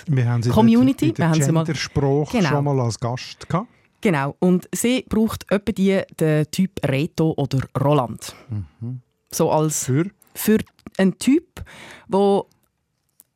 Wir 0.06 0.28
haben 0.28 0.42
sie 0.42 0.50
Community, 0.50 1.12
wir 1.16 1.28
haben 1.28 1.38
der 1.38 1.46
sie 1.46 1.52
mal- 1.52 1.64
Genderspruch 1.64 2.32
Genau. 2.32 2.48
schon 2.48 2.64
mal 2.64 2.80
als 2.80 2.98
Gast 2.98 3.48
gehabt. 3.48 3.68
Genau. 4.00 4.34
Und 4.40 4.68
sie 4.74 5.04
braucht 5.08 5.50
etwa 5.52 5.72
die, 5.72 6.00
den 6.18 6.50
Typ 6.50 6.72
Reto 6.84 7.34
oder 7.36 7.60
Roland. 7.80 8.34
So 9.32 9.50
als 9.52 9.84
Für 9.84 10.06
für 10.34 10.58
einen 10.98 11.18
Typ, 11.18 11.64
wo 12.08 12.48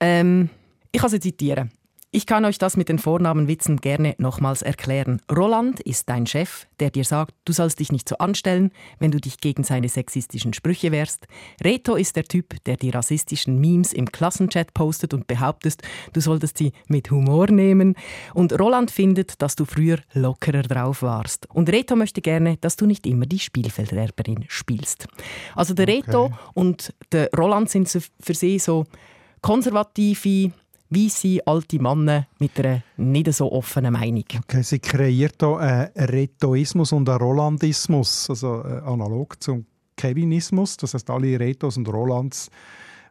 ähm, 0.02 0.50
ich 0.90 1.00
kann 1.00 1.10
sie 1.10 1.20
zitieren. 1.20 1.70
Ich 2.14 2.26
kann 2.26 2.44
euch 2.44 2.58
das 2.58 2.76
mit 2.76 2.90
den 2.90 2.98
Vornamenwitzen 2.98 3.78
gerne 3.78 4.14
nochmals 4.18 4.60
erklären. 4.60 5.22
Roland 5.34 5.80
ist 5.80 6.10
dein 6.10 6.26
Chef, 6.26 6.66
der 6.78 6.90
dir 6.90 7.04
sagt, 7.04 7.34
du 7.46 7.54
sollst 7.54 7.80
dich 7.80 7.90
nicht 7.90 8.06
so 8.06 8.18
anstellen, 8.18 8.70
wenn 8.98 9.10
du 9.10 9.18
dich 9.18 9.38
gegen 9.38 9.64
seine 9.64 9.88
sexistischen 9.88 10.52
Sprüche 10.52 10.92
wehrst. 10.92 11.26
Reto 11.64 11.94
ist 11.94 12.16
der 12.16 12.24
Typ, 12.24 12.62
der 12.64 12.76
die 12.76 12.90
rassistischen 12.90 13.58
Memes 13.58 13.94
im 13.94 14.12
Klassenchat 14.12 14.74
postet 14.74 15.14
und 15.14 15.26
behauptet, 15.26 15.80
du 16.12 16.20
solltest 16.20 16.58
sie 16.58 16.72
mit 16.86 17.10
Humor 17.10 17.50
nehmen. 17.50 17.94
Und 18.34 18.60
Roland 18.60 18.90
findet, 18.90 19.40
dass 19.40 19.56
du 19.56 19.64
früher 19.64 19.96
lockerer 20.12 20.64
drauf 20.64 21.00
warst. 21.00 21.48
Und 21.48 21.70
Reto 21.70 21.96
möchte 21.96 22.20
gerne, 22.20 22.58
dass 22.58 22.76
du 22.76 22.84
nicht 22.84 23.06
immer 23.06 23.24
die 23.24 23.38
Spielfelderberin 23.38 24.44
spielst. 24.48 25.08
Also 25.54 25.72
der 25.72 25.88
Reto 25.88 26.24
okay. 26.24 26.34
und 26.52 26.92
der 27.10 27.30
Roland 27.34 27.70
sind 27.70 27.88
für 27.88 28.34
sie 28.34 28.58
so 28.58 28.84
konservative, 29.42 30.52
weisse 30.88 31.40
alte 31.46 31.78
Männer 31.80 32.26
mit 32.38 32.58
einer 32.58 32.82
nicht 32.96 33.32
so 33.32 33.50
offenen 33.50 33.92
Meinung. 33.92 34.24
Okay, 34.38 34.62
sie 34.62 34.78
kreiert 34.78 35.36
hier 35.40 35.56
einen 35.58 35.90
Retoismus 35.96 36.92
und 36.92 37.08
einen 37.08 37.18
Rolandismus, 37.18 38.30
also 38.30 38.62
äh, 38.62 38.80
analog 38.84 39.42
zum 39.42 39.66
Kevinismus. 39.96 40.76
Das 40.76 40.94
heißt, 40.94 41.10
alle 41.10 41.38
Retos 41.38 41.76
und 41.76 41.88
Rolands 41.88 42.50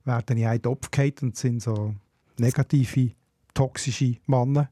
werden 0.06 0.38
in 0.38 0.46
einen 0.46 0.62
Topf 0.62 0.90
gehalten 0.90 1.28
und 1.28 1.38
sind 1.38 1.62
so 1.62 1.94
negative, 2.38 3.12
toxische 3.54 4.16
Männer. 4.26 4.70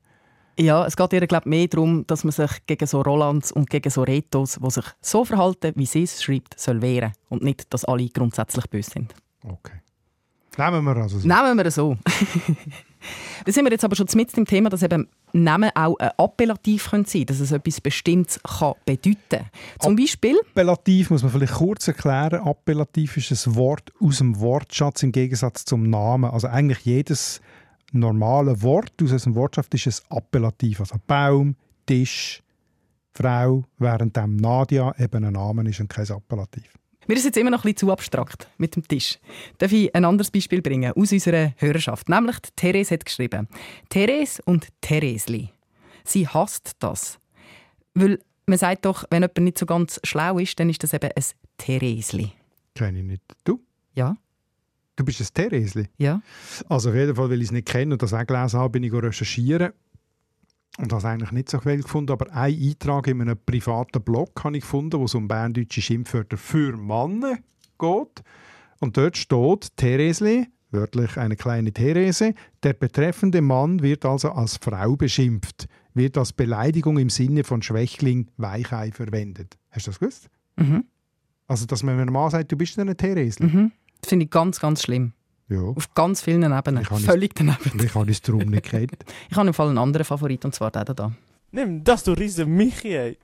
Ja, 0.57 0.85
es 0.85 0.97
geht 0.97 1.13
ihr 1.13 1.25
glaub, 1.25 1.45
mehr 1.45 1.67
darum, 1.67 2.05
dass 2.05 2.25
man 2.25 2.33
sich 2.33 2.65
gegen 2.65 2.85
so 2.85 3.01
Rolands 3.01 3.51
und 3.51 3.69
gegen 3.69 3.89
so 3.89 4.03
Retos, 4.03 4.59
die 4.61 4.69
sich 4.69 4.85
so 5.01 5.23
verhalten, 5.23 5.71
wie 5.75 5.85
sie 5.85 6.03
es 6.03 6.21
schreibt, 6.21 6.59
soll 6.59 6.81
wehren 6.81 7.13
und 7.29 7.43
nicht, 7.43 7.73
dass 7.73 7.85
alle 7.85 8.09
grundsätzlich 8.09 8.69
böse 8.69 8.91
sind. 8.91 9.15
Okay. 9.43 9.79
Nehmen 10.57 10.83
wir 10.83 10.97
also 10.97 11.19
so. 11.19 11.27
Nehmen 11.27 11.57
wir 11.57 11.71
so. 11.71 11.97
da 13.45 13.51
sind 13.51 13.65
wir 13.65 13.71
jetzt 13.71 13.83
aber 13.85 13.95
schon 13.95 14.07
mit 14.15 14.35
dem 14.35 14.45
Thema, 14.45 14.69
dass 14.69 14.83
eben 14.83 15.07
Namen 15.31 15.69
auch 15.75 15.97
ein 15.97 16.11
Appellativ 16.17 16.89
sein 16.89 17.05
können, 17.05 17.25
dass 17.27 17.39
es 17.39 17.51
etwas 17.51 17.81
Bestimmtes 17.81 18.39
kann 18.43 18.73
bedeuten 18.85 19.17
kann. 19.29 19.45
Zum 19.79 19.95
Beispiel... 19.95 20.37
Appellativ 20.49 21.11
muss 21.11 21.23
man 21.23 21.31
vielleicht 21.31 21.53
kurz 21.53 21.87
erklären. 21.87 22.41
Appellativ 22.41 23.17
ist 23.17 23.47
ein 23.47 23.55
Wort 23.55 23.91
aus 24.01 24.17
dem 24.17 24.39
Wortschatz 24.39 25.03
im 25.03 25.11
Gegensatz 25.11 25.65
zum 25.65 25.89
Namen. 25.89 26.29
Also 26.29 26.47
eigentlich 26.47 26.79
jedes 26.79 27.41
normale 27.91 28.61
Wort 28.61 28.93
aus 29.01 29.11
diesem 29.11 29.35
Wortschatz 29.35 29.67
ist 29.71 30.03
ein 30.11 30.17
Appellativ. 30.17 30.79
Also 30.79 30.95
Baum, 31.05 31.55
Tisch, 31.85 32.41
Frau, 33.13 33.63
während 33.77 34.15
dem 34.15 34.37
Nadia 34.37 34.93
eben 34.97 35.25
ein 35.25 35.33
Name 35.33 35.69
ist 35.69 35.79
und 35.79 35.89
kein 35.89 36.09
Appellativ. 36.09 36.78
Mir 37.09 37.15
ist 37.15 37.25
jetzt 37.25 37.37
immer 37.37 37.49
noch 37.49 37.61
ein 37.61 37.73
bisschen 37.73 37.87
zu 37.87 37.91
abstrakt 37.91 38.47
mit 38.59 38.75
dem 38.75 38.87
Tisch. 38.87 39.17
Darf 39.57 39.71
ich 39.71 39.95
ein 39.95 40.05
anderes 40.05 40.29
Beispiel 40.29 40.61
bringen 40.61 40.93
aus 40.95 41.11
unserer 41.11 41.55
Hörerschaft? 41.57 42.07
Nämlich 42.07 42.37
Therese 42.55 42.93
hat 42.93 43.03
geschrieben. 43.03 43.47
Therese 43.89 44.39
und 44.45 44.67
Theresli. 44.79 45.49
Sie 46.03 46.27
hasst 46.27 46.73
das. 46.77 47.17
Weil 47.95 48.19
man 48.45 48.59
sagt 48.59 48.85
doch, 48.85 49.05
wenn 49.09 49.23
jemand 49.23 49.39
nicht 49.39 49.57
so 49.57 49.65
ganz 49.65 49.99
schlau 50.03 50.37
ist, 50.37 50.59
dann 50.59 50.69
ist 50.69 50.83
das 50.83 50.93
eben 50.93 51.09
ein 51.15 51.23
Theresli. 51.57 52.31
Kenne 52.75 52.99
ich 52.99 53.05
nicht. 53.05 53.23
Du? 53.43 53.59
Ja. 53.95 54.15
Du 54.95 55.03
bist 55.03 55.19
ein 55.19 55.27
Theresli? 55.33 55.87
Ja. 55.97 56.21
Also 56.67 56.89
auf 56.89 56.95
jeden 56.95 57.15
Fall, 57.15 57.31
weil 57.31 57.41
ich 57.41 57.47
es 57.47 57.51
nicht 57.51 57.67
kenne 57.67 57.95
und 57.95 58.03
das 58.03 58.13
auch 58.13 58.27
gelesen 58.27 58.59
habe, 58.59 58.69
bin 58.69 58.83
ich 58.83 58.93
recherchieren 58.93 59.73
und 60.79 60.93
habe 60.93 61.07
eigentlich 61.07 61.31
nicht 61.31 61.49
so 61.49 61.59
viel 61.59 61.81
gefunden, 61.81 62.11
aber 62.11 62.31
ein 62.33 62.53
Eintrag 62.53 63.07
in 63.07 63.21
einem 63.21 63.37
privaten 63.45 64.01
Blog 64.01 64.43
habe 64.43 64.57
ich 64.57 64.61
gefunden, 64.61 64.99
wo 64.99 65.05
es 65.05 65.15
um 65.15 65.27
berndeutsche 65.27 65.81
Schimpfwörter 65.81 66.37
für 66.37 66.77
Männer 66.77 67.37
geht. 67.77 68.23
Und 68.79 68.95
dort 68.95 69.17
steht 69.17 69.75
Theresli, 69.75 70.47
wörtlich 70.71 71.17
eine 71.17 71.35
kleine 71.35 71.73
Therese, 71.73 72.33
der 72.63 72.73
betreffende 72.73 73.41
Mann 73.41 73.81
wird 73.81 74.05
also 74.05 74.31
als 74.31 74.57
Frau 74.57 74.95
beschimpft, 74.95 75.67
wird 75.93 76.17
als 76.17 76.31
Beleidigung 76.31 76.97
im 76.97 77.09
Sinne 77.09 77.43
von 77.43 77.61
Schwächling, 77.61 78.31
Weichei 78.37 78.91
verwendet. 78.93 79.57
Hast 79.71 79.87
du 79.87 79.91
das 79.91 79.99
gewusst? 79.99 80.29
Mhm. 80.55 80.85
Also, 81.47 81.65
dass 81.65 81.83
man 81.83 81.99
einem 81.99 82.13
Mann 82.13 82.29
sagt, 82.29 82.51
du 82.51 82.55
bist 82.55 82.79
eine 82.79 82.95
Therese. 82.95 83.43
Mhm. 83.43 83.71
Das 83.99 84.09
finde 84.09 84.25
ich 84.25 84.31
ganz, 84.31 84.59
ganz 84.59 84.83
schlimm. 84.83 85.13
Ja. 85.49 85.61
Auf 85.61 85.93
ganz 85.95 86.21
vielen 86.21 86.43
Ebenen. 86.43 86.85
Völlig 86.85 87.33
daneben. 87.35 87.81
Ich 87.83 87.95
habe 87.95 88.11
es 88.11 88.21
darum 88.21 88.41
nicht 88.41 88.69
gekannt. 88.69 89.03
ich 89.29 89.35
habe 89.35 89.47
im 89.47 89.53
Fall 89.53 89.69
einen 89.69 89.77
anderen 89.79 90.05
Favorit, 90.05 90.45
und 90.45 90.53
zwar 90.53 90.71
den 90.71 90.95
da. 90.95 91.11
Nimm 91.51 91.83
das, 91.83 92.03
du 92.03 92.13
riesen 92.13 92.55
Michi, 92.55 92.95
ey. 92.95 93.17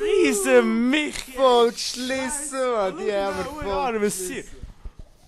Riesen 0.00 0.90
Michi! 0.90 1.32
Voll 1.36 1.72
geschlissen, 1.72 2.58
Mann. 2.74 2.94
Die 2.98 3.12
haben 3.12 3.36
wir 3.36 4.00
voll. 4.00 4.44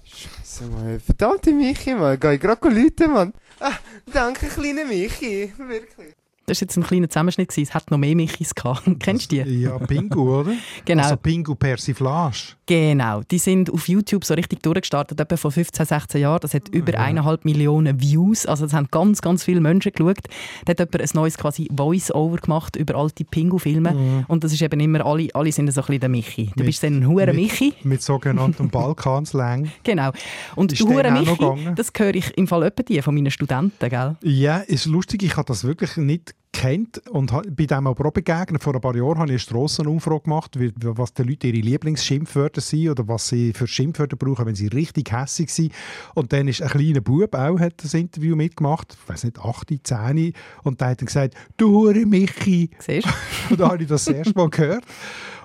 Scheiße, 0.05 0.65
Mann. 0.67 1.01
Verdammte 1.01 1.53
Michi, 1.53 1.95
Mann. 1.95 2.19
Geh 2.21 2.35
ich 2.35 2.41
gerade 2.41 2.69
Leute, 2.69 3.09
Mann. 3.09 3.35
Ah, 3.59 3.73
danke, 4.13 4.47
kleine 4.47 4.85
Michi. 4.85 5.53
Wirklich. 5.59 6.15
Das 6.47 6.61
war 6.61 6.67
jetzt 6.67 6.77
ein 6.77 6.83
kleiner 6.83 7.09
Zusammenschnitt. 7.09 7.57
Es 7.57 7.73
hat 7.73 7.91
noch 7.91 7.97
mehr 7.97 8.15
Michis 8.15 8.55
gehabt. 8.55 8.83
Kennst 9.01 9.33
du 9.33 9.43
die? 9.43 9.63
Ja, 9.63 9.79
Pingu, 9.79 10.41
oder? 10.41 10.53
genau. 10.85 11.03
Also 11.03 11.17
Pingu 11.17 11.55
Persiflage. 11.55 12.55
Genau. 12.67 13.23
Die 13.31 13.39
sind 13.39 13.71
auf 13.71 13.89
YouTube 13.89 14.25
so 14.25 14.35
richtig 14.35 14.63
durchgestartet, 14.63 15.21
etwa 15.21 15.37
vor 15.37 15.51
15, 15.51 15.85
16 15.85 16.21
Jahren. 16.21 16.41
Das 16.41 16.55
hat 16.55 16.69
über 16.71 16.99
eineinhalb 16.99 17.45
Millionen 17.45 18.01
Views. 18.01 18.47
Also 18.47 18.65
das 18.65 18.73
haben 18.73 18.89
ganz, 18.91 19.21
ganz 19.21 19.45
viele 19.45 19.61
Menschen 19.61 19.93
geschaut. 19.93 20.25
Da 20.65 20.71
hat 20.71 20.79
jemand 20.79 21.01
ein 21.01 21.09
neues 21.15 21.37
quasi 21.37 21.69
Voice-Over 21.75 22.39
gemacht 22.39 22.77
über 22.77 22.95
alte 22.95 23.25
Pingu-Filme. 23.25 23.93
Mhm. 23.93 24.25
Und 24.29 24.45
das 24.45 24.53
ist 24.53 24.63
eben 24.63 24.81
immer, 24.81 25.05
alle, 25.05 25.29
alle 25.35 25.53
sind 25.53 25.71
so 25.73 25.81
ein 25.81 25.87
bisschen 25.87 26.01
der 26.01 26.09
Michi. 26.09 26.47
Du 26.47 26.53
mit, 26.57 26.67
bist 26.67 26.83
dann 26.83 26.95
ein 26.95 27.07
hure 27.09 27.33
Michi. 27.33 27.75
Mit 27.83 28.03
sogenannten 28.03 28.71
Balkanslang. 28.71 29.71
genau. 29.83 30.13
Und 30.57 30.73
ist 30.73 30.83
hure 30.83 31.11
Michi, 31.11 31.75
das 31.75 31.93
höre 31.97 32.15
ich 32.15 32.37
im 32.37 32.47
Fall 32.47 32.73
die 32.89 33.03
von 33.03 33.15
meinen 33.15 33.31
Studenten, 33.31 33.89
gell? 33.89 34.17
Ja, 34.23 34.59
ist 34.59 34.87
lustig. 34.87 35.23
Ich 35.23 35.37
habe 35.37 35.47
das 35.47 35.65
wirklich 35.65 35.97
nicht 35.97 36.35
kennt 36.65 37.07
und 37.09 37.31
bei 37.57 37.67
dem 37.67 37.87
aber 37.87 38.07
auch 38.07 38.13
begegnet. 38.13 38.63
Vor 38.63 38.75
ein 38.75 38.81
paar 38.81 38.97
Jahren 38.97 39.19
habe 39.19 39.27
ich 39.27 39.33
eine 39.33 39.39
Strassenumfrage 39.39 40.23
gemacht, 40.23 40.59
was 40.81 41.13
die 41.13 41.23
Leute 41.23 41.49
ihre 41.49 41.59
Lieblingsschimpfwörter 41.59 42.63
sind 42.63 42.89
oder 42.89 43.07
was 43.07 43.29
sie 43.29 43.53
für 43.53 43.67
Schimpfwörter 43.67 44.17
brauchen, 44.17 44.47
wenn 44.47 44.55
sie 44.55 44.69
richtig 44.69 45.13
hässlich 45.13 45.53
sind. 45.53 45.73
Und 46.15 46.33
dann 46.33 46.49
ist 46.49 46.63
ein 46.63 46.69
kleiner 46.69 47.03
Bub 47.03 47.35
auch, 47.35 47.59
hat 47.59 47.85
das 47.85 47.93
Interview 47.93 48.35
mitgemacht, 48.35 48.97
ich 48.99 49.09
weiß 49.09 49.25
nicht, 49.25 49.39
8, 49.39 49.75
10, 49.83 50.33
und 50.63 50.81
der 50.81 50.89
hat 50.89 51.01
dann 51.01 51.07
gesagt, 51.07 51.35
du 51.59 51.69
Hure 51.69 52.07
Michi. 52.07 52.71
Siehst 52.79 53.09
Und 53.51 53.61
da 53.61 53.71
habe 53.71 53.83
ich 53.83 53.89
das, 53.89 54.07
das 54.07 54.15
erste 54.15 54.35
Mal 54.35 54.49
gehört. 54.49 54.85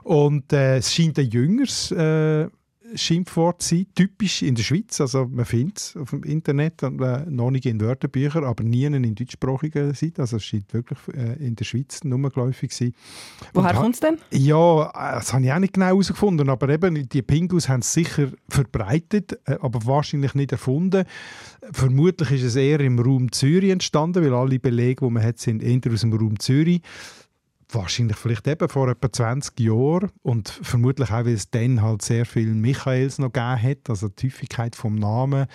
Und 0.04 0.54
äh, 0.54 0.78
es 0.78 0.94
scheint 0.94 1.20
ein 1.20 1.30
jüngeres 1.30 1.92
äh, 1.92 2.48
Schimpfwort 2.96 3.62
sein, 3.62 3.86
typisch 3.96 4.42
in 4.42 4.56
der 4.56 4.64
Schweiz. 4.64 5.00
Also 5.02 5.28
man 5.30 5.46
findet 5.46 5.78
es 5.78 5.98
auf 5.98 6.12
dem 6.12 6.24
Internet, 6.24 6.84
äh, 6.84 6.90
noch 7.28 7.52
nicht 7.52 7.66
in 7.66 7.80
Wörterbüchern, 7.82 8.44
aber 8.44 8.64
nie 8.64 8.86
in 8.86 9.16
deutschsprachigen 9.16 9.94
Seiten. 9.94 10.22
Also 10.22 10.38
es 10.38 10.44
scheint 10.44 10.74
wirklich 10.74 11.00
äh, 11.14 11.46
in 11.46 11.56
der 11.56 11.66
Schweiz 11.66 12.04
nur 12.04 12.30
geläufig 12.30 12.72
sein. 12.72 12.94
Woher 13.54 13.74
kommt 13.74 13.96
es 13.96 14.02
denn? 14.02 14.18
Ja, 14.32 14.92
das 14.94 15.34
habe 15.34 15.44
ich 15.46 15.52
auch 15.52 15.60
nicht 15.60 15.74
genau 15.74 15.88
herausgefunden, 15.88 16.50
aber 16.50 16.70
eben 16.70 17.08
die 17.08 17.22
Pingus 17.22 17.70
haben 17.70 17.82
es 17.82 17.94
sicher 17.94 18.30
verbreitet, 18.50 19.40
äh, 19.46 19.58
aber 19.62 19.86
wahrscheinlich 19.86 20.36
nicht 20.36 20.52
erfunden. 20.52 21.06
Vermutlich 21.72 22.32
ist 22.32 22.44
es 22.44 22.56
eher 22.56 22.80
im 22.80 23.00
Raum 23.00 23.32
Zürich 23.32 23.72
entstanden, 23.72 24.24
weil 24.24 24.34
alle 24.34 24.60
Belege, 24.60 25.06
die 25.06 25.12
man 25.12 25.24
hat, 25.24 25.40
sind 25.40 25.64
eher 25.64 25.80
aus 25.92 26.02
dem 26.02 26.14
Raum 26.14 26.40
Zürich 26.40 26.82
wahrscheinlich 27.72 28.18
vielleicht 28.18 28.48
eben 28.48 28.68
vor 28.68 28.88
etwa 28.90 29.12
20 29.12 29.60
Jahren 29.60 30.10
und 30.24 30.50
vermutlich 30.50 31.10
auch, 31.12 31.26
weil 31.26 31.34
es 31.34 31.50
dann 31.52 31.82
halt 31.82 32.02
sehr 32.02 32.26
viel 32.26 32.54
Michaels 32.54 33.20
noch 33.20 33.32
gegeben 33.32 33.62
hat, 33.62 33.90
also 33.90 34.10
die 34.10 34.28
Häufigkeit 34.28 34.76
vom 34.76 34.96
Namen 34.96 35.46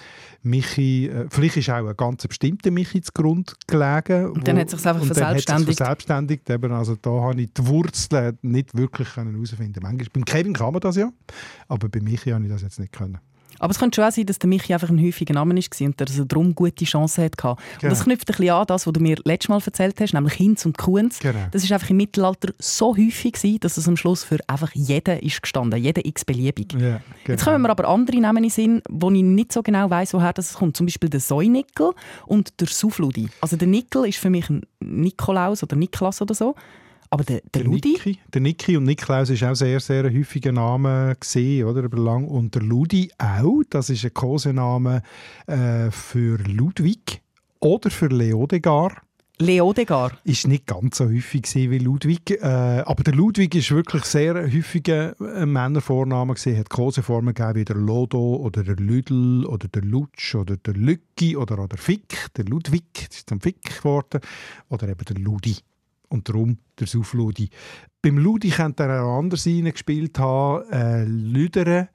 Michi, 0.43 1.07
äh, 1.09 1.27
vielleicht 1.31 1.57
ist 1.57 1.71
auch 1.71 1.87
ein 1.87 1.97
ganz 1.97 2.27
bestimmter 2.27 2.71
Michi 2.71 3.03
Grund 3.13 3.57
gelegen. 3.67 4.31
Und 4.31 4.47
dann 4.47 4.57
wo, 4.57 4.61
hat 4.61 4.71
sich 4.71 4.87
einfach 4.87 5.05
verselbstständigt. 5.05 5.77
verselbstständigt, 5.77 6.51
eben, 6.51 6.73
also 6.73 6.97
da 6.97 7.11
habe 7.11 7.41
ich 7.41 7.53
die 7.53 7.67
Wurzeln 7.67 8.39
nicht 8.43 8.77
wirklich 8.77 9.17
herausfinden 9.17 9.83
können. 9.83 10.09
Beim 10.13 10.25
Kevin 10.25 10.53
kann 10.53 10.73
man 10.73 10.81
das 10.81 10.97
ja, 10.97 11.11
aber 11.69 11.89
bei 11.89 12.01
Michi 12.01 12.31
habe 12.31 12.45
ich 12.45 12.51
das 12.51 12.63
jetzt 12.63 12.79
nicht 12.79 12.93
können. 12.93 13.19
Aber 13.59 13.71
es 13.71 13.79
könnte 13.79 13.97
schon 13.97 14.05
auch 14.05 14.13
sein, 14.13 14.27
dass 14.27 14.39
der 14.39 14.49
Michi 14.49 14.73
einfach 14.73 14.89
ein 14.89 15.01
häufiger 15.01 15.35
Name 15.35 15.55
war 15.55 15.87
und 15.87 16.01
er 16.01 16.25
darum 16.25 16.55
gute 16.55 16.85
Chancen 16.85 17.25
hatte. 17.25 17.37
Genau. 17.37 17.57
Und 17.83 17.91
das 17.91 18.05
knüpft 18.05 18.29
ein 18.31 18.37
bisschen 18.37 18.55
an 18.55 18.67
das, 18.67 18.87
was 18.87 18.93
du 18.93 19.01
mir 19.01 19.17
letztes 19.25 19.49
Mal 19.49 19.61
erzählt 19.65 20.01
hast, 20.01 20.15
nämlich 20.15 20.35
Hinz 20.35 20.67
und 20.67 20.79
Kuhns. 20.79 21.19
Genau. 21.19 21.39
Das 21.51 21.69
war 21.69 21.75
einfach 21.75 21.91
im 21.91 21.97
Mittelalter 21.97 22.53
so 22.59 22.97
häufig, 22.97 23.35
gewesen, 23.35 23.61
dass 23.61 23.77
es 23.77 23.89
am 23.89 23.97
Schluss 23.97 24.25
für 24.25 24.39
einfach 24.47 24.73
jeden 24.75 25.19
ist 25.21 25.43
gestanden, 25.43 25.83
jeder 25.83 26.05
x-beliebig. 26.05 26.73
Ja, 26.73 26.79
genau. 26.79 27.01
Jetzt 27.27 27.45
kommen 27.45 27.63
wir 27.63 27.71
aber 27.71 27.89
andere 27.89 28.19
Namen 28.19 28.45
in 28.45 28.51
Sinn, 28.51 28.83
wo 28.89 29.11
ich 29.11 29.23
nicht 29.23 29.53
so 29.53 29.63
genau 29.63 29.89
weiß, 29.91 30.15
woher 30.15 30.33
das 30.33 30.55
kommt. 30.55 30.77
Zum 30.77 30.87
Beispiel 30.87 31.09
der 31.09 31.21
Säunickel 31.21 31.93
und 32.27 32.61
der 32.61 32.69
Sufludi. 32.69 33.29
Also 33.41 33.57
der 33.57 33.69
Nickel 33.69 34.07
ist 34.07 34.19
für 34.19 34.31
mich 34.31 34.49
ein 34.51 34.63
Nikolaus 34.81 35.63
oder 35.63 35.77
Niklas 35.77 36.21
oder 36.21 36.35
so. 36.35 36.55
Aber 37.15 37.23
der, 37.23 37.43
der, 37.43 37.63
der 37.63 37.65
Ludi? 37.65 37.93
Niki, 37.93 38.19
der 38.33 38.41
Niki 38.41 38.77
und 38.77 38.83
Niklaus 38.87 39.31
ist 39.31 39.45
auch 39.45 39.55
sehr, 39.55 39.79
sehr 39.79 40.05
ein 40.05 40.19
häufiger 40.19 40.51
Name 40.51 41.15
gesehen, 41.21 41.65
oder? 41.65 41.85
Über 41.85 41.97
lang. 41.97 42.27
Und 42.27 42.57
der 42.57 42.63
Ludi 42.63 43.09
auch. 43.19 43.63
Das 43.71 43.89
ist 43.89 44.05
ein 44.05 44.13
Kosename 44.13 45.01
äh, 45.47 45.93
für 45.93 46.39
Ludwig 46.39 47.23
oder 47.61 47.91
für 47.91 48.09
Leodegar. 48.09 49.01
Leodegar. 49.39 50.19
Ist 50.25 50.49
nicht 50.49 50.67
ganz 50.67 50.99
so 50.99 51.05
häufig 51.05 51.45
wie 51.55 51.79
Ludwig. 51.79 52.33
Äh, 52.33 52.83
aber 52.85 53.05
der 53.05 53.15
Ludwig 53.15 53.55
ist 53.55 53.71
wirklich 53.71 54.07
sehr 54.07 54.35
häufiger 54.35 55.15
äh, 55.21 55.47
Männervorname 55.47 56.35
gewesen. 56.35 56.59
Hat 56.59 56.69
Koseformen 56.69 57.33
gegeben 57.33 57.61
wie 57.61 57.65
der 57.65 57.77
Lodo 57.77 58.39
oder 58.39 58.65
der 58.65 58.75
Lüdel 58.75 59.47
oder 59.47 59.69
der 59.69 59.83
Lutsch 59.83 60.35
oder 60.35 60.57
der 60.57 60.75
Lücki 60.75 61.37
oder 61.37 61.61
auch 61.61 61.69
der 61.69 61.79
Fick. 61.79 62.27
Der 62.37 62.47
Ludwig, 62.47 63.07
das 63.07 63.19
ist 63.19 63.31
dann 63.31 63.41
Fick 63.41 63.63
geworden. 63.63 64.21
Oder 64.69 64.89
eben 64.89 65.05
der 65.05 65.17
Ludi. 65.19 65.59
Und 66.09 66.29
darum 66.29 66.59
der 66.79 66.87
Sufludi. 66.87 67.51
Beim 68.03 68.19
Ludi 68.19 68.51
könnte 68.51 68.85
er 68.85 69.05
auch 69.05 69.19
anders 69.19 69.45
gespielt 69.45 70.19
haben. 70.19 70.71
Äh, 70.71 71.05
Lüdere 71.05 71.89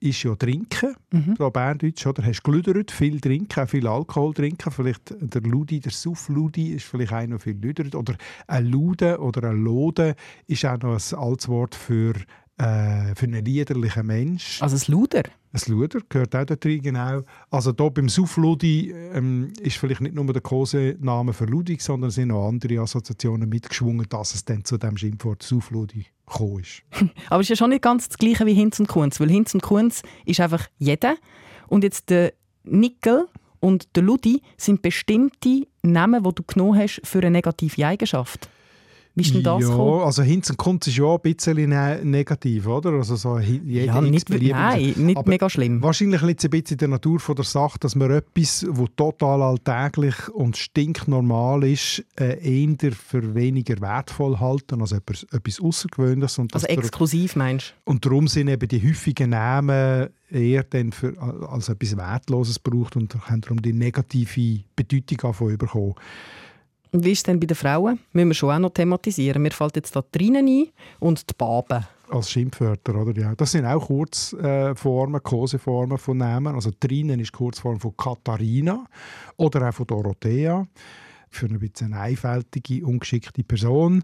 ist 0.00 0.22
ja 0.22 0.34
trinken, 0.34 0.94
mhm. 1.10 1.34
so 1.36 1.50
Berndeutsch, 1.50 2.06
oder? 2.06 2.24
Hast 2.24 2.42
gelüdert, 2.44 2.90
viel 2.90 3.20
trinken, 3.20 3.66
viel 3.66 3.86
Alkohol 3.86 4.34
trinken. 4.34 4.70
Vielleicht 4.70 5.14
der 5.20 5.42
Ludi, 5.42 5.80
der 5.80 5.92
Suff-Ludi 5.92 6.72
ist 6.72 6.86
vielleicht 6.86 7.12
auch 7.12 7.26
noch 7.26 7.40
viel 7.40 7.56
lüdert. 7.56 7.94
Oder 7.94 8.16
ein 8.46 8.66
Lude 8.66 9.18
oder 9.18 9.50
ein 9.50 9.62
Lode 9.62 10.14
ist 10.46 10.64
auch 10.64 10.78
noch 10.80 10.94
ein 10.94 11.18
altes 11.18 11.48
Wort 11.48 11.74
für, 11.74 12.14
äh, 12.58 13.14
für 13.14 13.26
einen 13.26 13.44
liederlichen 13.44 14.06
Mensch. 14.06 14.60
Also 14.60 14.76
ein 14.76 14.92
Luder? 14.92 15.22
Ein 15.52 15.60
Luder 15.72 16.00
gehört 16.08 16.34
auch 16.34 16.44
dazu, 16.44 16.68
genau. 16.68 17.22
Also 17.50 17.72
hier 17.76 17.90
beim 17.90 18.08
Suff-Ludi 18.08 18.92
ähm, 19.14 19.52
ist 19.60 19.76
vielleicht 19.76 20.00
nicht 20.00 20.14
nur 20.14 20.26
der 20.32 20.42
Kosename 20.42 21.32
für 21.32 21.46
Ludwig, 21.46 21.80
sondern 21.80 22.08
es 22.08 22.16
sind 22.16 22.32
auch 22.32 22.48
andere 22.48 22.80
Assoziationen 22.80 23.48
mitgeschwungen, 23.48 24.06
dass 24.08 24.34
es 24.34 24.44
dann 24.44 24.64
zu 24.64 24.76
dem 24.76 24.96
Schimpfwort 24.96 25.42
Suff-Ludi 25.42 26.06
gekommen 26.26 26.60
ist. 26.60 26.82
Aber 27.30 27.40
es 27.40 27.46
ist 27.46 27.50
ja 27.50 27.56
schon 27.56 27.70
nicht 27.70 27.82
ganz 27.82 28.08
das 28.08 28.18
Gleiche 28.18 28.44
wie 28.44 28.54
Hinz 28.54 28.78
und 28.80 28.88
Kunz, 28.88 29.20
weil 29.20 29.30
Hinz 29.30 29.54
und 29.54 29.62
Kunz 29.62 30.02
ist 30.26 30.40
einfach 30.40 30.68
jeder. 30.78 31.16
Und 31.68 31.84
jetzt 31.84 32.10
der 32.10 32.34
Nickel 32.64 33.28
und 33.60 33.96
der 33.96 34.02
Ludi 34.02 34.42
sind 34.56 34.82
bestimmte 34.82 35.66
Namen, 35.82 36.22
die 36.22 36.34
du 36.34 36.42
genommen 36.42 36.78
hast 36.78 37.00
für 37.04 37.18
eine 37.18 37.30
negative 37.30 37.86
Eigenschaft. 37.86 38.48
Wie 39.14 39.22
ist 39.22 39.34
denn 39.34 39.42
das 39.42 39.62
ja, 39.62 39.68
gekommen? 39.68 40.02
also 40.02 40.22
Hinz 40.22 40.50
und 40.50 40.56
Kunz 40.56 40.86
ist 40.86 40.96
ja 40.96 41.12
ein 41.12 41.20
bisschen 41.20 41.68
ne 41.68 42.00
negativ, 42.04 42.66
oder? 42.66 42.92
Also 42.92 43.16
so 43.16 43.38
jeder 43.38 43.94
ja, 43.94 44.00
nicht, 44.00 44.28
nein, 44.30 44.94
nicht 44.96 45.26
mega 45.26 45.50
schlimm. 45.50 45.82
Wahrscheinlich 45.82 46.22
liegt 46.22 46.40
es 46.40 46.44
ein 46.44 46.50
bisschen 46.50 46.74
in 46.74 46.78
der 46.78 46.88
Natur 46.88 47.18
von 47.18 47.34
der 47.34 47.44
Sache, 47.44 47.78
dass 47.80 47.96
man 47.96 48.10
etwas, 48.10 48.66
das 48.68 48.86
total 48.96 49.42
alltäglich 49.42 50.28
und 50.28 50.56
stinknormal 50.56 51.64
ist, 51.64 52.04
äh, 52.18 52.38
eher 52.38 52.92
für 52.92 53.34
weniger 53.34 53.80
wertvoll 53.80 54.38
halten, 54.38 54.80
also 54.80 54.96
etwas, 54.96 55.24
etwas 55.32 55.60
Außergewöhnliches. 55.60 56.40
also 56.52 56.66
exklusiv 56.66 57.36
meinst 57.36 57.74
du? 57.84 57.92
Und 57.92 58.04
darum 58.04 58.28
sind 58.28 58.48
eben 58.48 58.68
die 58.68 58.86
häufigen 58.88 59.30
Namen 59.30 60.08
eher 60.30 60.62
dann 60.64 60.92
für, 60.92 61.14
als 61.48 61.68
etwas 61.68 61.96
Wertloses 61.96 62.62
gebraucht 62.62 62.96
und 62.96 63.14
haben 63.28 63.40
darum 63.40 63.62
die 63.62 63.72
negative 63.72 64.60
Bedeutung 64.76 65.18
davon 65.18 65.56
bekommen. 65.56 65.94
Wie 66.92 67.12
ist 67.12 67.18
es 67.18 67.22
denn 67.24 67.38
bei 67.38 67.46
den 67.46 67.56
Frauen? 67.56 67.98
Müssen 68.12 68.28
wir 68.28 68.34
schon 68.34 68.50
auch 68.50 68.58
noch 68.58 68.70
thematisieren. 68.70 69.42
Mir 69.42 69.50
fällt 69.50 69.76
jetzt 69.76 69.94
da 69.94 70.02
drinnen 70.10 70.46
ein 70.46 70.68
und 71.00 71.28
die 71.28 71.34
Baben. 71.36 71.84
Als 72.10 72.30
Schimpfwörter, 72.30 72.94
oder? 72.94 73.20
Ja. 73.20 73.34
Das 73.34 73.52
sind 73.52 73.66
auch 73.66 73.86
Kurzformen, 73.86 75.22
Koseformen 75.22 75.98
von 75.98 76.16
Namen. 76.16 76.54
Also 76.54 76.70
drinnen 76.78 77.20
ist 77.20 77.32
Kurzform 77.32 77.78
von 77.78 77.94
Katharina 77.96 78.86
oder 79.36 79.68
auch 79.68 79.74
von 79.74 79.86
Dorothea. 79.86 80.66
Für 81.30 81.46
eine 81.46 81.58
bisschen 81.58 81.92
einfältige, 81.92 82.86
ungeschickte 82.86 83.44
Person. 83.44 84.02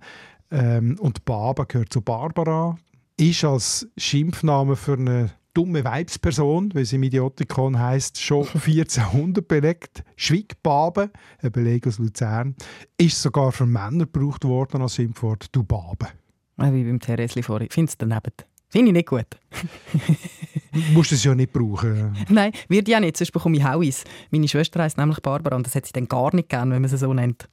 Ähm, 0.50 0.96
und 1.00 1.24
Baben 1.24 1.66
gehört 1.66 1.92
zu 1.92 2.02
Barbara. 2.02 2.76
Ist 3.16 3.44
als 3.44 3.88
Schimpfname 3.96 4.76
für 4.76 4.94
eine 4.94 5.30
dumme 5.54 5.84
Weibsperson, 5.84 6.70
wie 6.74 6.84
sie 6.84 6.96
im 6.96 7.04
Idiotikon 7.04 7.78
heisst, 7.78 8.20
schon 8.20 8.46
1400 8.54 9.46
belegt. 9.46 10.04
Schwiegbabe, 10.16 11.10
ein 11.40 11.52
Beleg 11.52 11.86
aus 11.86 11.98
Luzern, 11.98 12.56
ist 12.98 13.22
sogar 13.22 13.52
für 13.52 13.66
Männer 13.66 14.06
gebraucht 14.06 14.44
worden 14.44 14.82
als 14.82 14.96
Schimpfwort 14.96 15.46
«du 15.52 15.62
Babe». 15.62 16.08
Wie 16.56 16.84
beim 16.84 17.00
Teresli 17.00 17.42
vorhin. 17.42 17.68
Findest 17.70 18.00
du 18.00 18.06
daneben? 18.06 18.32
Finde 18.68 18.88
ich 18.88 18.92
nicht 18.92 19.08
gut. 19.08 19.26
du 20.72 20.80
musst 20.92 21.12
es 21.12 21.22
ja 21.22 21.34
nicht 21.34 21.52
brauchen. 21.52 22.16
Nein, 22.28 22.52
wird 22.68 22.88
ja 22.88 22.98
nicht, 22.98 23.16
sonst 23.16 23.30
bekomme 23.30 23.56
ich 23.56 23.64
Hauis. 23.64 24.02
Meine 24.30 24.48
Schwester 24.48 24.82
heisst 24.82 24.98
nämlich 24.98 25.20
Barbara 25.20 25.54
und 25.54 25.66
das 25.66 25.76
hat 25.76 25.86
sie 25.86 25.92
dann 25.92 26.08
gar 26.08 26.34
nicht 26.34 26.48
gern, 26.48 26.72
wenn 26.72 26.82
man 26.82 26.90
sie 26.90 26.98
so 26.98 27.14
nennt. 27.14 27.48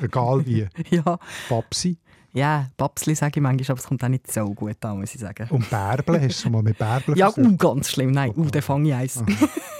Egal 0.00 0.44
wie. 0.44 0.66
ja. 0.90 1.18
Papsi. 1.48 1.98
Ja, 2.36 2.68
Papsli 2.76 3.14
sage 3.14 3.32
ich 3.36 3.42
manchmal, 3.42 3.70
aber 3.70 3.80
es 3.80 3.86
kommt 3.86 4.04
auch 4.04 4.08
nicht 4.08 4.30
so 4.30 4.44
gut 4.52 4.84
an, 4.84 5.00
muss 5.00 5.14
ich 5.14 5.20
sagen. 5.22 5.48
Und 5.48 5.70
Bärbel, 5.70 6.20
hast 6.20 6.44
du 6.44 6.50
mal 6.50 6.62
mit 6.62 6.76
Bärbel 6.76 7.16
Ja, 7.16 7.32
uh, 7.34 7.56
ganz 7.56 7.88
schlimm. 7.88 8.10
Nein, 8.10 8.30
uh, 8.36 8.50
den 8.50 8.60
fange 8.60 8.90
ich 8.90 8.94
eins. 8.94 9.24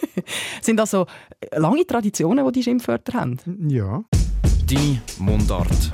Sind 0.62 0.80
also 0.80 1.04
lange 1.54 1.86
Traditionen, 1.86 2.46
die 2.46 2.52
die 2.52 2.62
Schimpfwörter 2.62 3.12
haben? 3.12 3.38
Ja. 3.68 4.02
Deine 4.66 5.02
Mundart. 5.18 5.92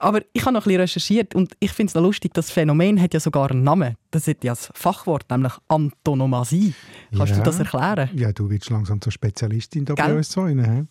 Aber 0.00 0.20
ich 0.34 0.44
habe 0.44 0.52
noch 0.52 0.60
ein 0.60 0.64
bisschen 0.64 0.80
recherchiert 0.82 1.34
und 1.34 1.54
ich 1.60 1.72
finde 1.72 1.88
es 1.88 1.94
noch 1.94 2.02
lustig, 2.02 2.34
das 2.34 2.50
Phänomen 2.50 3.00
hat 3.00 3.14
ja 3.14 3.20
sogar 3.20 3.50
einen 3.50 3.62
Namen. 3.62 3.96
Das 4.10 4.26
hat 4.26 4.44
ja 4.44 4.52
das 4.52 4.70
Fachwort, 4.74 5.30
nämlich 5.30 5.54
Antonomasie. 5.66 6.74
Kannst 7.16 7.30
ja. 7.30 7.38
du 7.38 7.42
das 7.42 7.58
erklären? 7.58 8.10
Ja, 8.12 8.32
du 8.32 8.50
willst 8.50 8.68
langsam 8.68 9.00
zur 9.00 9.12
Spezialistin 9.12 9.86
da 9.86 9.94
bei 9.94 10.14
uns 10.14 10.30
sein. 10.30 10.88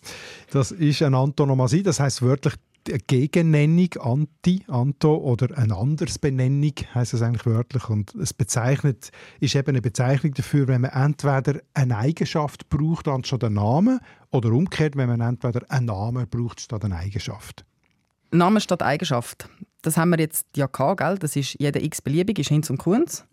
Das 0.50 0.72
ist 0.72 1.00
eine 1.00 1.16
Antonomasie, 1.16 1.84
das 1.84 2.00
heißt 2.00 2.22
wörtlich 2.22 2.54
eine 2.88 2.98
Gegennennung, 2.98 3.88
Anti, 4.00 4.64
Anto 4.68 5.16
oder 5.16 5.56
eine 5.56 5.76
Andersbenennung, 5.76 6.72
heißt 6.94 7.14
es 7.14 7.22
eigentlich 7.22 7.46
wörtlich. 7.46 7.88
Und 7.88 8.14
es 8.14 8.32
bezeichnet, 8.32 9.10
ist 9.40 9.54
eben 9.54 9.68
eine 9.68 9.80
Bezeichnung 9.80 10.34
dafür, 10.34 10.68
wenn 10.68 10.82
man 10.82 10.90
entweder 10.92 11.60
eine 11.74 11.96
Eigenschaft 11.96 12.68
braucht 12.68 13.08
anstatt 13.08 13.44
einen 13.44 13.56
Namen 13.56 14.00
oder 14.30 14.52
umgekehrt, 14.52 14.96
wenn 14.96 15.08
man 15.08 15.20
entweder 15.20 15.62
einen 15.70 15.86
Namen 15.86 16.28
braucht 16.28 16.60
statt 16.60 16.84
eine 16.84 16.96
Eigenschaft. 16.96 17.64
Name 18.30 18.60
statt 18.60 18.82
Eigenschaft. 18.82 19.48
Das 19.82 19.96
haben 19.96 20.10
wir 20.10 20.18
jetzt 20.18 20.46
ja 20.56 20.66
gehabt, 20.66 21.00
gell? 21.00 21.18
Das 21.18 21.36
ist 21.36 21.56
jeder 21.58 21.82
x-beliebig, 21.82 22.38
ist 22.38 22.48
Hinz 22.48 22.70
und 22.70 22.78
Kunz. 22.78 23.24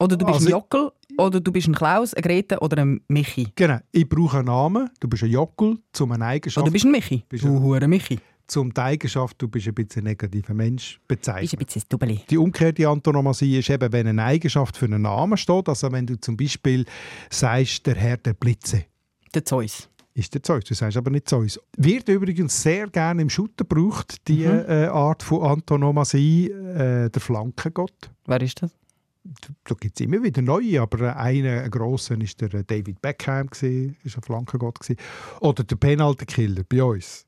Oder 0.00 0.16
du 0.16 0.24
bist 0.24 0.36
also, 0.36 0.46
ein 0.46 0.50
Jockel, 0.52 0.92
oder 1.18 1.40
du 1.40 1.50
bist 1.50 1.66
ein 1.66 1.74
Klaus, 1.74 2.14
ein 2.14 2.22
Grete 2.22 2.60
oder 2.60 2.80
ein 2.80 3.00
Michi. 3.08 3.48
Genau, 3.56 3.78
ich 3.90 4.08
brauche 4.08 4.38
einen 4.38 4.46
Namen, 4.46 4.90
du 5.00 5.08
bist 5.08 5.24
ein 5.24 5.30
Jockel, 5.30 5.78
zum 5.92 6.12
eine 6.12 6.24
Eigenschaft. 6.24 6.62
Oder 6.62 6.66
du 6.66 6.72
bist 6.72 6.84
ein 6.84 6.92
Michi, 6.92 7.24
bist 7.28 7.44
du 7.44 7.60
hure 7.60 7.88
Michi 7.88 8.18
zum 8.48 8.72
die 8.74 8.80
Eigenschaft, 8.80 9.40
du 9.40 9.48
bist 9.48 9.68
ein 9.68 9.74
bisschen 9.74 10.02
ein 10.02 10.10
negativer 10.10 10.54
Mensch, 10.54 11.00
bezeichnet. 11.06 11.44
Ist 11.44 11.54
ein 11.54 11.64
bisschen 11.64 11.80
das 11.82 11.88
Dubeli. 11.88 12.20
Die 12.28 12.38
umgekehrte 12.38 12.88
Antonomasie 12.88 13.58
ist 13.58 13.70
eben, 13.70 13.92
wenn 13.92 14.06
eine 14.08 14.24
Eigenschaft 14.24 14.76
für 14.76 14.86
einen 14.86 15.02
Namen 15.02 15.36
steht, 15.36 15.68
also 15.68 15.92
wenn 15.92 16.06
du 16.06 16.20
zum 16.20 16.36
Beispiel 16.36 16.84
sagst, 17.30 17.86
der 17.86 17.94
Herr 17.94 18.16
der 18.16 18.32
Blitze. 18.34 18.84
Der 19.34 19.44
Zeus. 19.44 19.88
Ist 20.14 20.34
der 20.34 20.42
Zeus, 20.42 20.64
du 20.64 20.74
sagst 20.74 20.96
aber 20.96 21.10
nicht 21.10 21.28
Zeus. 21.28 21.60
Wird 21.76 22.08
übrigens 22.08 22.60
sehr 22.60 22.88
gerne 22.88 23.22
im 23.22 23.30
Shooter 23.30 23.64
gebraucht, 23.64 24.16
diese 24.26 24.52
mhm. 24.52 24.68
äh, 24.68 24.86
Art 24.86 25.22
von 25.22 25.42
Antonomasie, 25.42 26.50
äh, 26.50 27.08
der 27.08 27.20
Flankengott. 27.20 28.10
Wer 28.26 28.40
ist 28.40 28.60
das? 28.62 28.72
da 29.64 29.74
gibt 29.74 30.00
es 30.00 30.06
immer 30.06 30.22
wieder 30.22 30.42
neue, 30.42 30.80
aber 30.80 31.16
einer 31.16 31.62
ein 31.62 31.70
grosser 31.70 32.16
war 32.18 32.48
der 32.48 32.62
David 32.62 33.00
Beckham, 33.02 33.48
war 33.50 33.68
ein 33.68 34.22
Flankengott. 34.22 34.78
Oder 35.40 35.64
der 35.64 35.76
Penalty-Killer 35.76 36.64
bei 36.68 36.82
uns. 36.82 37.27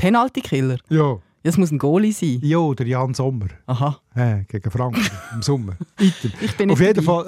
Penalty-Killer? 0.00 0.78
Ja. 0.88 1.18
Das 1.42 1.56
muss 1.56 1.70
ein 1.70 1.78
Goalie 1.78 2.12
sein. 2.12 2.38
Ja, 2.42 2.72
der 2.74 2.86
Jan 2.86 3.14
Sommer. 3.14 3.48
Aha. 3.66 3.98
Ja, 4.14 4.42
gegen 4.42 4.70
Franken 4.70 5.06
im 5.34 5.42
Sommer. 5.42 5.76
ich 5.98 6.56
bin 6.56 6.70
auf 6.70 6.80
jeden, 6.80 7.02
Fall, 7.02 7.26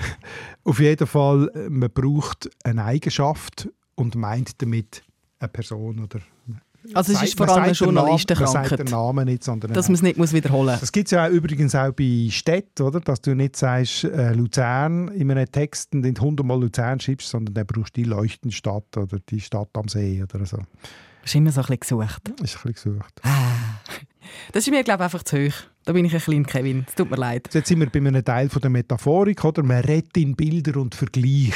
auf 0.64 0.80
jeden 0.80 1.06
Fall, 1.06 1.50
äh, 1.54 1.70
man 1.70 1.90
braucht 1.90 2.50
eine 2.64 2.84
Eigenschaft 2.84 3.68
und 3.94 4.16
meint 4.16 4.60
damit 4.62 5.02
eine 5.38 5.48
Person 5.48 6.00
oder 6.00 6.20
also 6.92 7.14
es 7.14 7.22
ist 7.22 7.38
vor 7.38 7.48
allem 7.48 7.62
eine 7.62 7.72
Journalistenkrankheit. 7.72 8.54
Man 8.54 8.68
sagt 8.68 8.78
den 8.78 8.92
Namen 8.92 9.24
nicht, 9.24 9.42
sondern... 9.42 9.72
Dass 9.72 9.88
man 9.88 9.94
es 9.94 10.02
nicht 10.02 10.18
muss 10.18 10.34
wiederholen 10.34 10.72
muss. 10.72 10.80
Das 10.80 10.92
gibt 10.92 11.06
es 11.06 11.12
ja 11.12 11.26
auch 11.26 11.30
übrigens 11.30 11.74
auch 11.74 11.92
bei 11.92 12.28
Städten, 12.30 12.82
oder? 12.82 13.00
Dass 13.00 13.22
du 13.22 13.34
nicht 13.34 13.56
sagst 13.56 14.04
äh, 14.04 14.34
Luzern 14.34 15.08
in 15.08 15.30
einem 15.30 15.50
Text 15.50 15.94
und 15.94 16.02
nicht 16.02 16.20
hundertmal 16.20 16.60
Luzern 16.60 17.00
schreibst, 17.00 17.30
sondern 17.30 17.54
dann 17.54 17.66
brauchst 17.66 17.96
du 17.96 18.02
die 18.02 18.08
Leuchtenstadt 18.08 18.98
oder 18.98 19.18
die 19.30 19.40
Stadt 19.40 19.70
am 19.72 19.88
See 19.88 20.22
oder 20.22 20.44
so. 20.44 20.58
Das 21.24 21.30
ist 21.30 21.36
immer 21.36 21.52
so 21.52 21.62
ein 21.62 21.78
bisschen 21.78 22.00
gesucht. 22.00 22.32
Das 22.36 22.54
ist 22.54 22.66
ein 22.66 22.72
bisschen 22.72 22.92
gesucht. 22.98 23.20
Ah. 23.22 23.80
Das 24.52 24.66
ist 24.66 24.70
mir, 24.70 24.84
glaube 24.84 25.02
ich, 25.02 25.04
einfach 25.04 25.22
zu 25.22 25.38
hoch. 25.38 25.54
Da 25.86 25.94
bin 25.94 26.04
ich 26.04 26.12
ein 26.12 26.20
kleiner 26.20 26.44
Kevin. 26.44 26.84
Es 26.86 26.94
tut 26.94 27.10
mir 27.10 27.16
leid. 27.16 27.48
Jetzt 27.50 27.66
sind 27.66 27.80
wir 27.80 27.88
bei 27.88 27.98
einem 27.98 28.22
Teil 28.22 28.50
von 28.50 28.60
der 28.60 28.70
Metaphorik, 28.70 29.42
oder? 29.42 29.62
Man 29.62 29.80
redet 29.80 30.14
in 30.18 30.36
Bilder 30.36 30.78
und 30.78 30.94
Vergleich. 30.94 31.54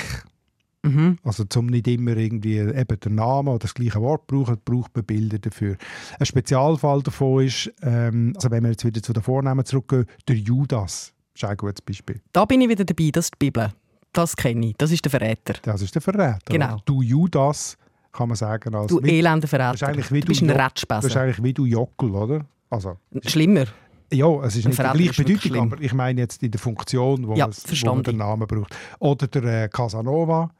Mhm. 0.82 1.18
Also 1.22 1.44
zum 1.44 1.66
nicht 1.66 1.86
immer 1.86 2.16
irgendwie 2.16 2.56
eben 2.56 3.00
den 3.00 3.14
Namen 3.16 3.48
oder 3.48 3.58
das 3.58 3.74
gleiche 3.74 4.00
Wort 4.00 4.26
brauchen, 4.26 4.56
braucht 4.64 4.96
man 4.96 5.04
Bilder 5.04 5.38
dafür. 5.38 5.76
Ein 6.18 6.24
Spezialfall 6.24 7.02
davon 7.02 7.44
ist, 7.44 7.70
ähm, 7.82 8.32
also 8.36 8.50
wenn 8.50 8.62
wir 8.62 8.70
jetzt 8.70 8.86
wieder 8.86 9.02
zu 9.02 9.12
den 9.12 9.22
Vornamen 9.22 9.66
zurückgehen, 9.66 10.06
der 10.26 10.36
Judas. 10.36 11.12
Das 11.34 11.42
ist 11.42 11.48
ein 11.50 11.56
gutes 11.58 11.82
Beispiel. 11.82 12.22
Da 12.32 12.46
bin 12.46 12.62
ich 12.62 12.70
wieder 12.70 12.86
dabei, 12.86 13.10
das 13.12 13.26
ist 13.26 13.34
die 13.34 13.46
Bibel. 13.46 13.70
Das 14.14 14.34
kenne 14.34 14.68
ich, 14.68 14.76
das 14.78 14.92
ist 14.92 15.04
der 15.04 15.10
Verräter. 15.10 15.56
Das 15.60 15.82
ist 15.82 15.94
der 15.94 16.00
Verräter. 16.00 16.38
Genau. 16.46 16.80
Du 16.86 17.02
Judas 17.02 17.76
kann 18.12 18.28
man 18.28 18.36
sagen. 18.36 18.74
Als 18.74 18.88
du 18.88 19.00
elender 19.00 19.48
Verräter. 19.48 19.92
Du 19.92 20.20
bist 20.20 20.42
ein 20.42 20.50
Ratschbesser. 20.50 21.02
Wahrscheinlich 21.04 21.42
wie 21.42 21.52
du 21.52 21.64
Jockel, 21.64 22.10
oder? 22.10 22.44
Also, 22.70 22.96
Schlimmer. 23.26 23.64
Ja, 24.12 24.42
es 24.42 24.56
ist 24.56 24.66
nicht 24.66 24.78
die 24.78 24.82
gleiche 24.82 25.22
Bedeutung, 25.22 25.72
aber 25.72 25.82
ich 25.82 25.92
meine 25.92 26.20
jetzt 26.22 26.42
in 26.42 26.50
der 26.50 26.60
Funktion, 26.60 27.26
wo, 27.28 27.34
ja, 27.34 27.46
es, 27.48 27.64
wo 27.84 27.94
man 27.94 28.02
den 28.02 28.16
Namen 28.16 28.46
braucht. 28.46 28.74
Oder 29.00 29.26
der 29.26 29.64
äh, 29.64 29.68
Casanova, 29.68 30.50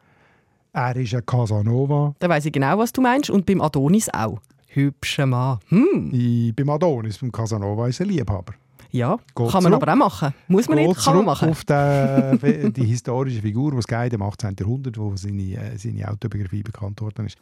Er 0.72 0.96
ist 0.96 1.14
ein 1.14 1.24
Casanova. 1.24 2.14
Da 2.18 2.28
weiss 2.28 2.44
ich 2.44 2.52
genau, 2.52 2.76
was 2.78 2.92
du 2.92 3.00
meinst. 3.00 3.30
Und 3.30 3.46
beim 3.46 3.62
Adonis 3.62 4.08
auch. 4.10 4.38
Hübscher 4.68 5.24
Mann. 5.26 5.60
Hm. 5.68 6.10
Ich, 6.12 6.54
beim 6.54 6.68
Adonis, 6.68 7.18
beim 7.18 7.32
Casanova, 7.32 7.88
ist 7.88 8.02
ein 8.02 8.08
Liebhaber. 8.08 8.52
Ja, 8.90 9.16
Geht 9.16 9.50
kann 9.50 9.62
man 9.62 9.72
zurück. 9.72 9.82
aber 9.82 9.92
auch 9.92 9.96
machen. 9.96 10.34
Muss 10.48 10.68
man 10.68 10.78
Geht 10.78 10.88
nicht, 10.88 11.04
kann 11.04 11.16
man 11.16 11.24
machen. 11.26 11.50
auf 11.50 11.64
die, 11.64 12.72
die 12.72 12.84
historische 12.84 13.42
Figur, 13.42 13.72
die 13.72 13.78
es 13.78 13.86
geht 13.86 14.12
im 14.14 14.22
18. 14.22 14.56
Jahrhundert, 14.58 14.96
wo 14.98 15.14
seine, 15.16 15.42
äh, 15.42 15.76
seine 15.76 16.08
Autobiografie 16.10 16.62
bekannt 16.62 17.00
worden 17.00 17.26
ist. 17.26 17.36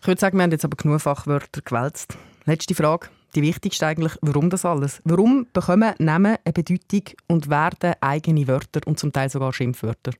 Ich 0.00 0.06
würde 0.06 0.20
sagen, 0.20 0.38
wir 0.38 0.44
haben 0.44 0.50
jetzt 0.50 0.64
aber 0.64 0.76
genug 0.76 1.00
Fachwörter 1.00 1.60
gewälzt. 1.60 2.16
Letzte 2.46 2.74
Frage, 2.74 3.08
die 3.34 3.42
wichtigste 3.42 3.86
eigentlich, 3.86 4.12
warum 4.22 4.48
das 4.48 4.64
alles? 4.64 5.02
Warum 5.04 5.46
bekommen 5.52 5.92
Namen 5.98 6.36
eine 6.42 6.52
Bedeutung 6.54 7.02
und 7.28 7.50
werden 7.50 7.92
eigene 8.00 8.48
Wörter 8.48 8.80
und 8.86 8.98
zum 8.98 9.12
Teil 9.12 9.28
sogar 9.28 9.52
Schimpfwörter? 9.52 10.12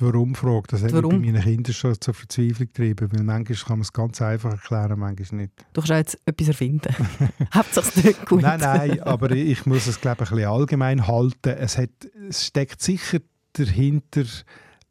Die 0.00 0.06
Warum-Frage, 0.06 0.62
das 0.68 0.82
hat 0.82 0.92
Warum? 0.92 1.20
mich 1.20 1.26
bei 1.26 1.38
meinen 1.38 1.42
Kindern 1.42 1.74
schon 1.74 2.00
zur 2.00 2.14
Verzweiflung 2.14 2.68
getrieben, 2.68 3.08
weil 3.12 3.22
manchmal 3.22 3.58
kann 3.58 3.78
man 3.78 3.82
es 3.82 3.92
ganz 3.92 4.22
einfach 4.22 4.52
erklären, 4.52 4.98
manchmal 4.98 5.42
nicht. 5.42 5.52
Du 5.74 5.80
kannst 5.80 5.92
auch 5.92 5.96
jetzt 5.96 6.18
etwas 6.24 6.48
erfinden. 6.48 6.94
Hauptsache 7.54 8.00
nicht 8.00 8.26
gut. 8.26 8.40
Nein, 8.40 8.60
nein, 8.60 9.02
aber 9.02 9.30
ich 9.32 9.66
muss 9.66 9.86
es 9.86 10.00
glaube 10.00 10.24
ich, 10.24 10.30
ein 10.30 10.36
bisschen 10.36 10.50
allgemein 10.50 11.06
halten. 11.06 11.50
Es, 11.50 11.76
hat, 11.76 11.90
es 12.28 12.46
steckt 12.46 12.80
sicher 12.80 13.18
dahinter 13.52 14.24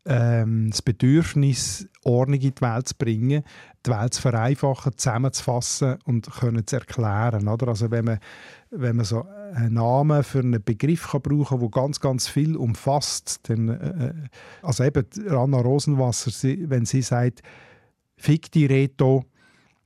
ähm, 0.06 0.70
das 0.70 0.82
Bedürfnis, 0.82 1.88
Ordnung 2.04 2.40
in 2.40 2.54
die 2.54 2.62
Welt 2.62 2.88
zu 2.88 2.96
bringen, 2.96 3.44
die 3.86 3.92
Welt 3.92 4.14
zu 4.14 4.22
vereinfachen, 4.22 4.98
zusammenzufassen 4.98 5.98
und 6.06 6.30
können 6.32 6.66
zu 6.66 6.78
erklären. 6.78 7.48
Oder? 7.48 7.70
Also 7.70 7.92
wenn 7.92 8.06
man, 8.06 8.20
wenn 8.72 8.96
man 8.98 9.06
so 9.06 9.26
einen 9.54 9.74
Namen 9.74 10.24
für 10.24 10.40
einen 10.40 10.64
Begriff 10.64 11.12
kann 11.12 11.22
brauchen 11.22 11.46
kann, 11.46 11.60
der 11.60 11.70
ganz, 11.70 12.00
ganz 12.00 12.28
viel 12.28 12.56
umfasst, 12.56 13.50
dann, 13.50 13.70
äh, 13.70 14.14
also 14.62 14.84
eben 14.84 15.06
Anna 15.30 15.60
Rosenwasser, 15.60 16.32
sie, 16.32 16.70
wenn 16.70 16.86
sie 16.86 17.02
sagt, 17.02 17.42
«Fick 18.18 18.52
die 18.52 18.66
Reto», 18.66 19.26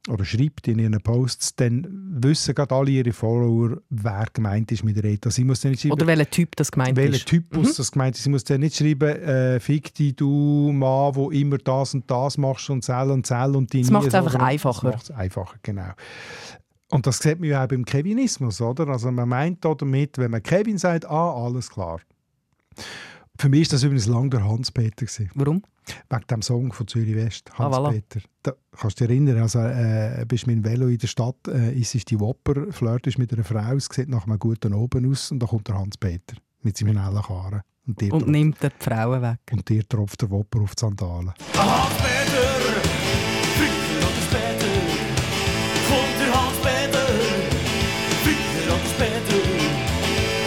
oder 0.10 0.26
schreibt 0.26 0.68
in 0.68 0.80
ihren 0.80 1.00
Posts, 1.02 1.56
dann 1.56 1.88
wissen 2.22 2.54
gerade 2.56 2.76
alle 2.76 2.92
ihre 2.92 3.14
Follower, 3.14 3.78
wer 3.90 4.26
gemeint 4.34 4.72
ist 4.72 4.84
mit 4.84 5.02
Reto. 5.02 5.30
Sie 5.30 5.44
muss 5.46 5.62
dann 5.62 5.72
nicht 5.72 5.82
schreiben, 5.82 5.94
Oder 5.94 6.08
welcher 6.08 6.30
Typ 6.30 6.56
das 6.58 6.72
gemeint 6.72 6.98
welcher 6.98 7.16
ist. 7.16 7.26
Typus 7.28 7.70
Mhm. 7.70 7.74
das 7.78 7.92
gemeint 7.92 8.16
ist. 8.18 8.24
Sie 8.24 8.30
muss 8.30 8.44
dann 8.44 8.60
nicht 8.60 8.76
schreiben, 8.76 9.10
äh, 9.10 9.60
fick 9.62 9.94
dich, 9.96 10.16
du 10.16 10.72
Mann, 10.74 11.16
wo 11.16 11.32
immer 11.32 11.58
das 11.58 11.94
und 11.94 12.10
das 12.12 12.38
machst 12.38 12.70
und 12.70 12.84
zell 12.84 13.12
und 13.12 13.26
zell 13.26 13.56
und 13.56 13.72
die 13.72 13.82
Das 13.82 13.90
nie 13.90 13.94
macht's 13.94 14.12
so- 14.12 14.18
einfach 14.18 14.36
einfacher. 14.36 14.88
Das 14.92 14.96
macht 14.96 15.04
es 15.10 15.12
einfacher, 15.12 15.56
genau. 15.64 15.92
Und 16.92 17.08
das 17.08 17.20
sieht 17.20 17.40
man 17.40 17.50
ja 17.50 17.64
auch 17.64 17.68
beim 17.70 17.86
Kevinismus, 17.86 18.60
oder? 18.62 18.88
Also 18.90 19.10
man 19.12 19.28
meint 19.30 19.64
da 19.66 19.74
damit, 19.74 20.18
wenn 20.18 20.32
man 20.32 20.44
Kevin 20.44 20.78
sagt, 20.78 21.06
ah, 21.06 21.34
alles 21.46 21.70
klar. 21.70 22.00
Für 23.40 23.50
mich 23.50 23.68
war 23.70 23.72
das 23.72 23.84
übrigens 23.84 24.08
lange 24.08 24.30
der 24.32 24.44
Hans-Peter. 24.48 25.06
Warum? 25.34 25.64
Wegen 26.10 26.28
dem 26.30 26.42
Song 26.42 26.72
von 26.74 26.88
Zürich 26.88 27.16
West, 27.16 27.50
Ah, 27.58 27.68
voilà. 27.68 27.88
Hans-Peter. 27.88 28.20
Da 28.44 28.54
kannst 28.78 29.00
du 29.00 29.08
dich 29.08 29.12
erinnern, 29.18 29.42
also 29.42 29.60
äh, 29.60 30.26
bist 30.28 30.48
mit 30.48 30.58
dem 30.58 30.66
Velo 30.66 30.88
in 30.88 30.98
der 30.98 31.08
Stadt, 31.08 31.36
äh, 31.48 31.74
ist 31.74 31.96
es 31.96 32.06
die 32.06 32.20
Wopper, 32.20 32.72
flirtest 32.72 33.18
mit 33.18 33.34
einer 33.34 33.44
Frau, 33.44 33.76
es 33.76 33.88
sieht 33.92 34.10
nach 34.10 34.26
einem 34.28 34.40
guten 34.40 34.74
Oben 34.74 35.10
aus 35.12 35.32
und 35.32 35.40
da 35.40 35.46
kommt 35.48 35.68
der 35.68 35.76
Hans-Peter 35.78 36.36
mit 36.62 36.78
seinen 36.78 37.02
hellen 37.04 37.28
Haaren. 37.30 37.62
Und 37.86 38.00
dir, 38.00 38.14
Und 38.14 38.20
tropft, 38.22 38.32
nimmt 38.32 38.58
die 38.64 38.70
Frauen 38.80 39.22
weg. 39.22 39.40
und 39.52 39.68
dir 39.68 39.88
tropft 39.88 40.22
der 40.22 40.30
Wopper 40.32 40.62
auf 40.62 40.74
die 40.76 40.80
Sandalen. 40.82 41.34
Hans-Peter, 41.54 42.82
früher 43.56 43.98
oder 44.00 44.22
später, 44.28 44.72
kommt 45.90 46.20
der 46.20 46.30
Hans-Peter, 46.34 47.08
früher 48.24 48.74
oder 48.74 48.88
später. 48.94 49.42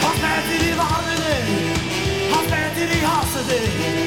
Hans-Peter, 0.01 0.65
ich 0.71 0.77
warne 0.77 1.15
dich, 1.21 2.33
Hans-Peter, 2.33 2.91
ich 2.97 3.07
hasse 3.07 3.43
dich, 3.45 4.06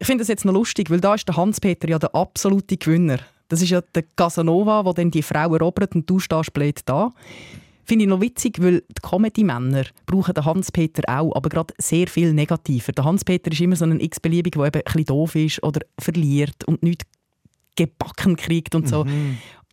Ich 0.00 0.06
finde 0.06 0.22
das 0.22 0.28
jetzt 0.28 0.44
noch 0.44 0.52
lustig, 0.52 0.90
weil 0.90 1.00
da 1.00 1.14
ist 1.14 1.28
der 1.28 1.36
Hans-Peter 1.36 1.88
ja 1.88 1.98
der 1.98 2.14
absolute 2.14 2.76
Gewinner. 2.76 3.18
Das 3.48 3.62
ist 3.62 3.70
ja 3.70 3.80
der 3.94 4.02
Casanova, 4.16 4.82
der 4.82 4.94
dann 4.94 5.10
die 5.10 5.22
Frau 5.22 5.54
erobert 5.54 5.94
und 5.94 6.08
du 6.08 6.18
stehst 6.18 6.52
blöd 6.52 6.80
da. 6.86 7.10
Finde 7.84 8.04
ich 8.04 8.08
noch 8.08 8.20
witzig, 8.20 8.62
weil 8.62 8.80
die 8.80 9.02
Comedy-Männer 9.02 9.84
brauchen 10.06 10.34
den 10.34 10.44
Hans-Peter 10.44 11.02
auch, 11.06 11.34
aber 11.34 11.48
gerade 11.48 11.74
sehr 11.78 12.06
viel 12.06 12.32
negativer. 12.32 12.92
Der 12.92 13.04
Hans-Peter 13.04 13.52
ist 13.52 13.60
immer 13.60 13.76
so 13.76 13.84
ein 13.84 14.00
x-beliebig, 14.00 14.54
der 14.54 14.64
eben 14.66 14.80
ein 14.80 14.84
bisschen 14.84 15.04
doof 15.04 15.34
ist 15.34 15.62
oder 15.62 15.80
verliert 15.98 16.64
und 16.64 16.82
nichts 16.82 17.04
gebacken 17.76 18.36
kriegt 18.36 18.74
und 18.74 18.88
so. 18.88 19.04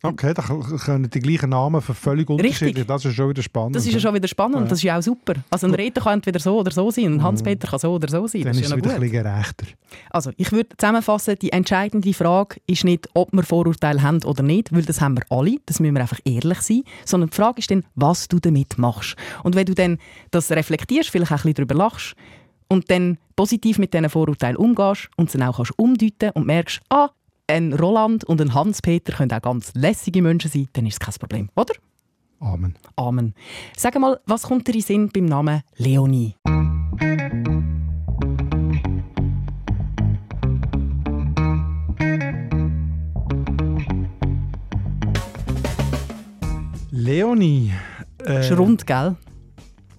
Okay, 0.02 0.32
da 0.32 0.40
können 0.42 1.10
die 1.10 1.20
gleichen 1.20 1.50
Namen 1.50 1.82
für 1.82 1.92
völlig 1.92 2.30
unterschiedlich. 2.30 2.86
Das 2.86 3.04
ist 3.04 3.14
schon 3.14 3.28
wieder 3.28 3.42
spannend. 3.42 3.76
Das 3.76 3.86
ist 3.86 3.92
ja 3.92 4.00
schon 4.00 4.14
wieder 4.14 4.28
spannend, 4.28 4.60
Ja. 4.60 4.64
das 4.64 4.78
ist 4.78 4.82
ja 4.82 4.98
auch 4.98 5.02
super. 5.02 5.34
Also 5.50 5.66
ein 5.66 5.74
Reto 5.74 6.00
kann 6.02 6.14
entweder 6.14 6.40
so 6.40 6.58
oder 6.58 6.70
so 6.70 6.90
sein, 6.90 7.04
ein 7.16 7.22
Hans-Peter 7.22 7.68
kann 7.68 7.78
so 7.78 7.92
oder 7.92 8.08
so 8.08 8.26
sein. 8.26 8.42
Dann 8.42 8.52
das 8.52 8.56
ist 8.60 8.64
es 8.64 8.70
ja 8.70 8.76
wieder 8.78 8.94
ein 8.94 9.00
bisschen 9.00 9.22
gerechter. 9.22 9.66
Also, 10.08 10.30
ich 10.38 10.52
würde 10.52 10.70
zusammenfassen, 10.78 11.36
die 11.42 11.52
entscheidende 11.52 12.14
Frage 12.14 12.56
ist 12.66 12.84
nicht, 12.84 13.08
ob 13.12 13.30
wir 13.32 13.42
Vorurteile 13.42 14.00
haben 14.02 14.22
oder 14.24 14.42
nicht, 14.42 14.72
weil 14.74 14.82
das 14.82 15.00
haben 15.02 15.16
wir 15.18 15.24
alle, 15.28 15.56
das 15.66 15.80
müssen 15.80 15.94
wir 15.94 16.00
einfach 16.00 16.20
ehrlich 16.24 16.60
sein, 16.62 16.82
sondern 17.04 17.28
die 17.30 17.36
Frage 17.36 17.58
ist 17.58 17.70
dann, 17.70 17.84
was 17.94 18.28
du 18.28 18.38
damit 18.38 18.78
machst. 18.78 19.16
Und 19.42 19.54
wenn 19.54 19.66
du 19.66 19.74
dann 19.74 19.98
das 20.30 20.50
reflektierst, 20.50 21.10
vielleicht 21.10 21.30
auch 21.32 21.44
ein 21.44 21.52
bisschen 21.52 21.66
darüber 21.66 21.74
lachst 21.74 22.14
und 22.68 22.90
dann 22.90 23.18
positiv 23.36 23.78
mit 23.78 23.92
diesen 23.92 24.08
Vorurteilen 24.08 24.56
umgehst 24.56 25.10
und 25.16 25.30
sie 25.30 25.38
dann 25.38 25.48
auch 25.48 25.56
kannst 25.56 25.78
umdeuten 25.78 26.30
und 26.30 26.46
merkst, 26.46 26.80
ah, 26.88 27.10
ein 27.50 27.72
Roland 27.72 28.24
und 28.24 28.40
ein 28.40 28.54
Hans-Peter 28.54 29.12
können 29.12 29.32
auch 29.32 29.42
ganz 29.42 29.72
lässige 29.74 30.22
Menschen 30.22 30.50
sein, 30.50 30.68
dann 30.72 30.86
ist 30.86 30.94
es 30.94 31.00
kein 31.00 31.14
Problem, 31.14 31.50
oder? 31.56 31.74
Amen. 32.38 32.74
Amen. 32.96 33.34
Sag 33.76 33.98
mal, 33.98 34.18
was 34.26 34.44
kommt 34.44 34.66
dir 34.66 34.74
in 34.74 34.80
Sinn 34.80 35.10
beim 35.12 35.26
Namen 35.26 35.62
Leonie? 35.76 36.36
Leonie. 46.90 47.72
Äh, 48.26 48.40
Ist 48.40 48.56
rund, 48.56 48.86
gell? 48.86 49.16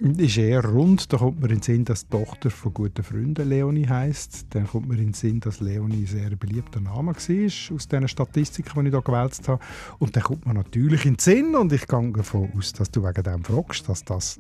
Ist 0.02 0.38
eher 0.38 0.66
rund. 0.66 1.14
Da 1.14 1.18
kommt 1.18 1.42
mir 1.42 1.50
in 1.50 1.58
den 1.58 1.62
Sinn, 1.62 1.86
dass 1.86 2.08
die 2.08 2.18
Tochter 2.18 2.50
von 2.50 2.74
guten 2.74 3.04
Freunden 3.04 3.48
Leonie 3.48 3.88
heisst. 3.88 4.48
Dann 4.50 4.66
kommt 4.66 4.88
mir 4.88 4.96
in 4.96 5.08
den 5.08 5.14
Sinn, 5.14 5.40
dass 5.40 5.60
Leonie 5.60 6.02
ein 6.02 6.08
sehr 6.08 6.36
beliebter 6.36 6.80
Name 6.80 7.14
war, 7.14 7.76
aus 7.76 7.88
diesen 7.88 8.08
Statistiken, 8.08 8.84
die 8.84 8.88
ich 8.88 8.94
hier 8.94 9.02
gewälzt 9.02 9.48
habe. 9.48 9.62
Und 10.00 10.16
dann 10.16 10.24
kommt 10.24 10.48
mir 10.48 10.56
natürlich 10.56 11.06
in 11.06 11.14
den 11.14 11.20
Sinn, 11.20 11.56
und 11.56 11.72
ich 11.72 11.86
gehe 11.86 12.12
davon 12.14 12.50
aus, 12.58 12.74
dass 12.74 12.90
du 12.90 13.04
wegen 13.04 13.22
dem 13.22 13.44
fragst, 13.44 13.88
dass 13.88 14.04
das 14.04 14.40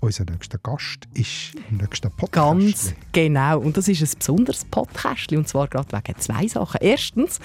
unser 0.00 0.24
nächster 0.24 0.56
Gast 0.58 1.06
ist 1.12 1.56
im 1.70 1.76
nächsten 1.76 2.10
Podcast. 2.10 2.58
Ganz 2.58 2.94
genau. 3.12 3.60
Und 3.60 3.76
das 3.76 3.88
ist 3.88 4.00
ein 4.00 4.18
besonderes 4.18 4.64
Podcast. 4.64 5.30
Und 5.32 5.46
zwar 5.46 5.68
gerade 5.68 5.92
wegen 5.92 6.18
zwei 6.18 6.48
Sachen. 6.48 6.78
Erstens, 6.80 7.38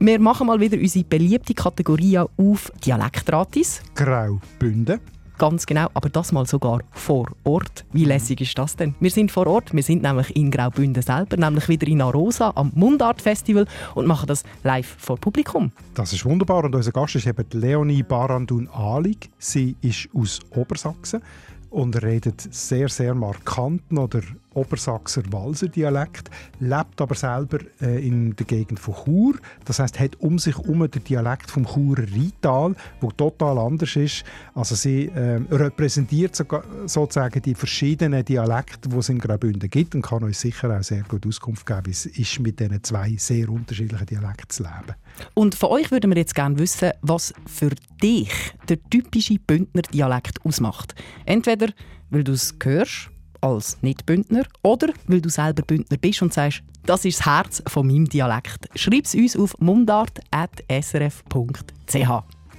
wir 0.00 0.18
machen 0.18 0.48
mal 0.48 0.58
wieder 0.58 0.76
unsere 0.76 1.04
beliebte 1.04 1.54
Kategorie 1.54 2.18
auf 2.18 2.72
Dialektratis. 2.84 3.80
Graubünden. 3.94 5.00
Ganz 5.38 5.66
genau, 5.66 5.88
aber 5.92 6.08
das 6.08 6.32
mal 6.32 6.46
sogar 6.46 6.80
vor 6.92 7.26
Ort. 7.44 7.84
Wie 7.92 8.04
lässig 8.04 8.40
ist 8.40 8.56
das 8.56 8.74
denn? 8.74 8.94
Wir 9.00 9.10
sind 9.10 9.30
vor 9.30 9.46
Ort, 9.46 9.74
wir 9.74 9.82
sind 9.82 10.02
nämlich 10.02 10.34
in 10.34 10.50
Graubünden 10.50 11.02
selber, 11.02 11.36
nämlich 11.36 11.68
wieder 11.68 11.86
in 11.86 12.00
Arosa 12.00 12.52
am 12.54 12.72
Mundart 12.74 13.20
Festival 13.20 13.66
und 13.94 14.06
machen 14.06 14.26
das 14.26 14.44
live 14.62 14.96
vor 14.98 15.18
Publikum. 15.18 15.72
Das 15.94 16.12
ist 16.14 16.24
wunderbar. 16.24 16.64
Und 16.64 16.74
unser 16.74 16.92
Gast 16.92 17.16
ist 17.16 17.26
eben 17.26 17.44
Leonie 17.52 18.02
Barandun 18.02 18.68
Alig. 18.68 19.30
Sie 19.38 19.76
ist 19.82 20.08
aus 20.14 20.40
Obersachsen 20.54 21.20
und 21.68 22.02
redet 22.02 22.40
sehr, 22.54 22.88
sehr 22.88 23.14
markanten 23.14 23.98
oder 23.98 24.22
Obersachser 24.56 25.22
Walser 25.30 25.68
Dialekt, 25.68 26.30
lebt 26.60 27.00
aber 27.00 27.14
selber 27.14 27.58
äh, 27.80 28.06
in 28.06 28.34
der 28.36 28.46
Gegend 28.46 28.80
von 28.80 28.94
Chur. 28.94 29.34
Das 29.64 29.78
heißt, 29.78 30.00
hat 30.00 30.16
um 30.20 30.38
sich 30.38 30.56
herum 30.56 30.90
den 30.90 31.04
Dialekt 31.04 31.50
vom 31.50 31.66
Churer 31.66 32.04
Rheintal, 32.10 32.74
wo 33.00 33.10
total 33.10 33.58
anders 33.58 33.96
ist. 33.96 34.24
Also 34.54 34.74
sie 34.74 35.06
äh, 35.06 35.40
repräsentiert 35.50 36.34
sogar, 36.34 36.64
sozusagen 36.86 37.42
die 37.42 37.54
verschiedenen 37.54 38.24
Dialekte, 38.24 38.88
die 38.88 38.96
es 38.96 39.08
in 39.08 39.18
Graubünden 39.18 39.68
gibt 39.68 39.94
und 39.94 40.02
kann 40.02 40.22
uns 40.22 40.40
sicher 40.40 40.76
auch 40.76 40.82
sehr 40.82 41.02
gut 41.02 41.26
Auskunft 41.26 41.66
geben, 41.66 41.86
wie 41.86 41.90
es 41.90 42.06
ist, 42.06 42.40
mit 42.40 42.60
diesen 42.60 42.82
zwei 42.82 43.14
sehr 43.18 43.48
unterschiedlichen 43.48 44.06
Dialekten 44.06 44.48
zu 44.48 44.62
leben. 44.62 44.96
Und 45.34 45.54
von 45.54 45.70
euch 45.70 45.90
würden 45.90 46.10
wir 46.10 46.18
jetzt 46.18 46.34
gerne 46.34 46.58
wissen, 46.58 46.92
was 47.02 47.34
für 47.46 47.70
dich 48.02 48.32
der 48.68 48.82
typische 48.90 49.38
Bündner 49.38 49.82
Dialekt 49.82 50.44
ausmacht. 50.44 50.94
Entweder, 51.24 51.68
weil 52.10 52.24
du 52.24 52.32
es 52.32 52.54
hörst 52.62 53.10
als 53.40 53.78
Nicht-Bündner 53.82 54.44
oder 54.62 54.88
weil 55.06 55.20
du 55.20 55.28
selber 55.28 55.62
Bündner 55.62 55.96
bist 55.96 56.22
und 56.22 56.32
sagst, 56.32 56.62
das 56.84 57.04
ist 57.04 57.20
das 57.20 57.26
Herz 57.26 57.62
von 57.66 57.86
meinem 57.86 58.08
Dialekt. 58.08 58.68
Schreib 58.74 59.04
es 59.04 59.14
uns 59.14 59.36
auf 59.36 59.54
mundart.srf.ch. 59.58 62.10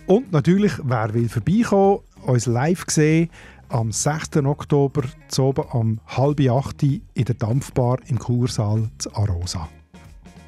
Und 0.07 0.31
natürlich, 0.31 0.73
wer 0.83 1.13
will 1.13 1.29
vorbeikommen, 1.29 1.99
uns 2.25 2.45
live 2.45 2.85
sehen, 2.87 3.29
am 3.69 3.91
6. 3.91 4.37
Oktober 4.37 5.03
zu 5.27 5.43
oben 5.43 5.65
am 5.71 5.99
halb 6.07 6.39
acht 6.49 6.81
in 6.83 7.01
der 7.15 7.35
Dampfbar 7.35 7.97
im 8.07 8.17
Kursaal 8.17 8.89
zu 8.97 9.13
Arosa. 9.13 9.67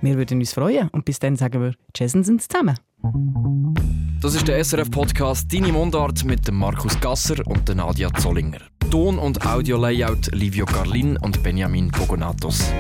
Wir 0.02 0.16
würden 0.16 0.40
uns 0.40 0.54
freuen 0.54 0.88
und 0.90 1.04
bis 1.04 1.20
dann 1.20 1.36
sagen 1.36 1.62
wir 1.62 1.74
Tschüss 1.94 2.14
zusammen. 2.14 2.78
Das 4.22 4.36
ist 4.36 4.48
der 4.48 4.64
SRF-Podcast 4.64 5.54
«Deine 5.54 5.72
Mundart» 5.72 6.26
mit 6.26 6.48
dem 6.48 6.56
Markus 6.58 7.00
Gasser 7.00 7.36
und 7.46 7.74
Nadia 7.74 8.14
Zollinger. 8.14 8.60
Ton- 8.92 9.18
und 9.18 9.46
Audio-Layout 9.46 10.34
Livio 10.34 10.66
Carlin 10.66 11.16
und 11.18 11.42
Benjamin 11.42 11.90
Pogonatos. 11.92 12.74